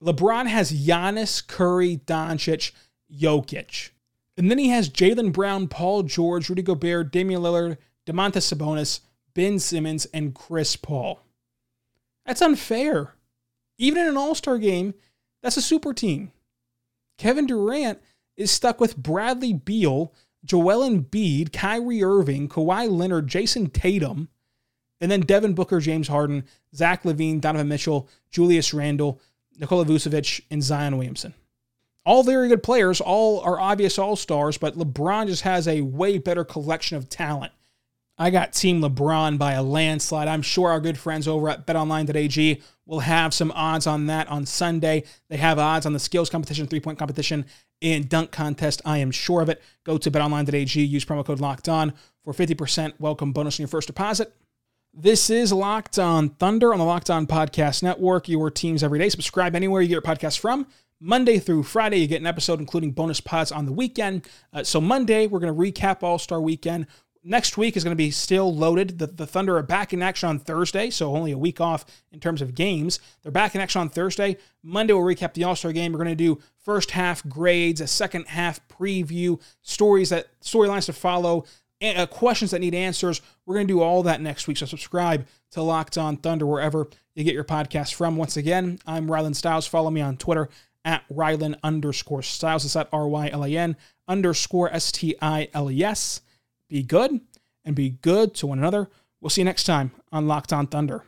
LeBron 0.02 0.46
has 0.46 0.72
Giannis, 0.72 1.46
Curry, 1.46 2.00
Doncic, 2.06 2.72
Jokic. 3.12 3.90
And 4.36 4.50
then 4.50 4.58
he 4.58 4.68
has 4.68 4.88
Jaylen 4.88 5.32
Brown, 5.32 5.66
Paul 5.66 6.04
George, 6.04 6.48
Rudy 6.48 6.62
Gobert, 6.62 7.10
Damian 7.10 7.42
Lillard, 7.42 7.76
Domantas 8.06 8.54
Sabonis, 8.54 9.00
Ben 9.34 9.58
Simmons, 9.58 10.06
and 10.14 10.34
Chris 10.34 10.76
Paul. 10.76 11.20
That's 12.24 12.42
unfair. 12.42 13.14
Even 13.78 14.02
in 14.02 14.08
an 14.08 14.16
all 14.16 14.34
star 14.34 14.58
game, 14.58 14.94
that's 15.42 15.56
a 15.56 15.62
super 15.62 15.92
team. 15.92 16.32
Kevin 17.16 17.46
Durant 17.46 18.00
is 18.36 18.50
stuck 18.50 18.80
with 18.80 18.96
Bradley 18.96 19.52
Beal, 19.52 20.12
Joel 20.44 20.88
Embiid, 20.88 21.52
Kyrie 21.52 22.04
Irving, 22.04 22.48
Kawhi 22.48 22.88
Leonard, 22.88 23.26
Jayson 23.26 23.72
Tatum, 23.72 24.28
and 25.00 25.10
then 25.10 25.20
Devin 25.20 25.54
Booker, 25.54 25.80
James 25.80 26.08
Harden, 26.08 26.44
Zach 26.74 27.04
LaVine, 27.04 27.40
Donovan 27.40 27.68
Mitchell, 27.68 28.08
Julius 28.30 28.74
Randle, 28.74 29.20
Nikola 29.58 29.84
Vucevic, 29.84 30.40
and 30.50 30.62
Zion 30.62 30.96
Williamson. 30.96 31.34
All 32.04 32.22
very 32.22 32.48
good 32.48 32.62
players, 32.62 33.00
all 33.00 33.40
are 33.40 33.60
obvious 33.60 33.98
all 33.98 34.16
stars, 34.16 34.56
but 34.56 34.78
LeBron 34.78 35.26
just 35.26 35.42
has 35.42 35.68
a 35.68 35.82
way 35.82 36.18
better 36.18 36.44
collection 36.44 36.96
of 36.96 37.08
talent. 37.08 37.52
I 38.20 38.30
got 38.30 38.52
Team 38.52 38.80
LeBron 38.80 39.38
by 39.38 39.52
a 39.52 39.62
landslide. 39.62 40.26
I'm 40.26 40.42
sure 40.42 40.70
our 40.70 40.80
good 40.80 40.98
friends 40.98 41.28
over 41.28 41.48
at 41.48 41.66
betonline.ag 41.66 42.62
will 42.84 43.00
have 43.00 43.32
some 43.32 43.52
odds 43.52 43.86
on 43.86 44.06
that 44.06 44.26
on 44.28 44.44
Sunday. 44.44 45.04
They 45.28 45.36
have 45.36 45.58
odds 45.58 45.86
on 45.86 45.92
the 45.92 46.00
skills 46.00 46.28
competition, 46.28 46.66
three 46.66 46.80
point 46.80 46.98
competition, 46.98 47.46
and 47.80 48.08
dunk 48.08 48.32
contest. 48.32 48.82
I 48.84 48.98
am 48.98 49.12
sure 49.12 49.40
of 49.40 49.48
it. 49.48 49.62
Go 49.84 49.98
to 49.98 50.10
betonline.ag, 50.10 50.82
use 50.82 51.04
promo 51.04 51.24
code 51.24 51.40
locked 51.40 51.68
on 51.68 51.92
for 52.24 52.32
50% 52.32 52.94
welcome 52.98 53.32
bonus 53.32 53.60
on 53.60 53.62
your 53.62 53.68
first 53.68 53.86
deposit. 53.86 54.34
This 54.94 55.30
is 55.30 55.52
Locked 55.52 55.98
On 55.98 56.30
Thunder 56.30 56.72
on 56.72 56.78
the 56.78 56.84
Locked 56.84 57.10
On 57.10 57.26
Podcast 57.26 57.82
Network, 57.82 58.28
your 58.28 58.50
teams 58.50 58.82
every 58.82 58.98
day. 58.98 59.08
Subscribe 59.08 59.54
anywhere 59.54 59.82
you 59.82 59.88
get 59.88 59.92
your 59.92 60.02
podcast 60.02 60.38
from. 60.38 60.66
Monday 60.98 61.38
through 61.38 61.62
Friday, 61.62 61.98
you 61.98 62.08
get 62.08 62.20
an 62.20 62.26
episode 62.26 62.58
including 62.58 62.92
bonus 62.92 63.20
pods 63.20 63.52
on 63.52 63.66
the 63.66 63.72
weekend. 63.72 64.28
Uh, 64.52 64.64
so, 64.64 64.80
Monday, 64.80 65.26
we're 65.26 65.38
going 65.38 65.54
to 65.54 65.60
recap 65.60 66.02
All 66.02 66.18
Star 66.18 66.40
weekend. 66.40 66.86
Next 67.22 67.58
week 67.58 67.76
is 67.76 67.84
going 67.84 67.92
to 67.92 67.96
be 67.96 68.10
still 68.10 68.52
loaded. 68.54 68.98
The, 68.98 69.06
the 69.06 69.26
Thunder 69.26 69.58
are 69.58 69.62
back 69.62 69.92
in 69.92 70.02
action 70.02 70.30
on 70.30 70.38
Thursday, 70.38 70.88
so 70.88 71.14
only 71.14 71.32
a 71.32 71.38
week 71.38 71.60
off 71.60 71.84
in 72.10 72.18
terms 72.18 72.40
of 72.40 72.54
games. 72.54 72.98
They're 73.22 73.30
back 73.30 73.54
in 73.54 73.60
action 73.60 73.82
on 73.82 73.90
Thursday. 73.90 74.38
Monday, 74.62 74.94
we'll 74.94 75.04
recap 75.04 75.34
the 75.34 75.44
All 75.44 75.54
Star 75.54 75.72
game. 75.72 75.92
We're 75.92 75.98
going 75.98 76.08
to 76.08 76.16
do 76.16 76.40
first 76.64 76.92
half 76.92 77.24
grades, 77.28 77.80
a 77.80 77.86
second 77.86 78.26
half 78.26 78.66
preview, 78.68 79.40
stories 79.62 80.08
that 80.08 80.28
storylines 80.40 80.86
to 80.86 80.92
follow, 80.92 81.44
uh, 81.82 82.06
questions 82.06 82.50
that 82.50 82.60
need 82.60 82.74
answers. 82.74 83.20
We're 83.46 83.54
going 83.54 83.66
to 83.66 83.72
do 83.72 83.80
all 83.80 84.02
that 84.04 84.20
next 84.20 84.46
week. 84.48 84.56
So 84.56 84.66
subscribe 84.66 85.26
to 85.52 85.62
Locked 85.62 85.98
On 85.98 86.16
Thunder 86.16 86.46
wherever 86.46 86.88
you 87.14 87.24
get 87.24 87.34
your 87.34 87.44
podcast 87.44 87.94
from. 87.94 88.16
Once 88.16 88.36
again, 88.36 88.78
I'm 88.86 89.08
Rylan 89.08 89.34
Stiles. 89.34 89.66
Follow 89.66 89.90
me 89.90 90.00
on 90.00 90.16
Twitter 90.16 90.48
at 90.84 91.02
Rylan 91.08 91.58
underscore 91.62 92.22
Stiles. 92.22 92.64
It's 92.64 92.76
at 92.76 92.88
R 92.92 93.08
Y 93.08 93.28
L 93.28 93.44
A 93.44 93.56
N 93.56 93.76
underscore 94.06 94.72
S 94.72 94.92
T 94.92 95.16
I 95.20 95.48
L 95.54 95.70
E 95.70 95.82
S. 95.84 96.20
Be 96.68 96.82
good 96.82 97.20
and 97.64 97.74
be 97.74 97.90
good 97.90 98.34
to 98.36 98.46
one 98.46 98.58
another. 98.58 98.88
We'll 99.20 99.30
see 99.30 99.40
you 99.40 99.46
next 99.46 99.64
time 99.64 99.90
on 100.12 100.28
Locked 100.28 100.52
On 100.52 100.66
Thunder. 100.66 101.04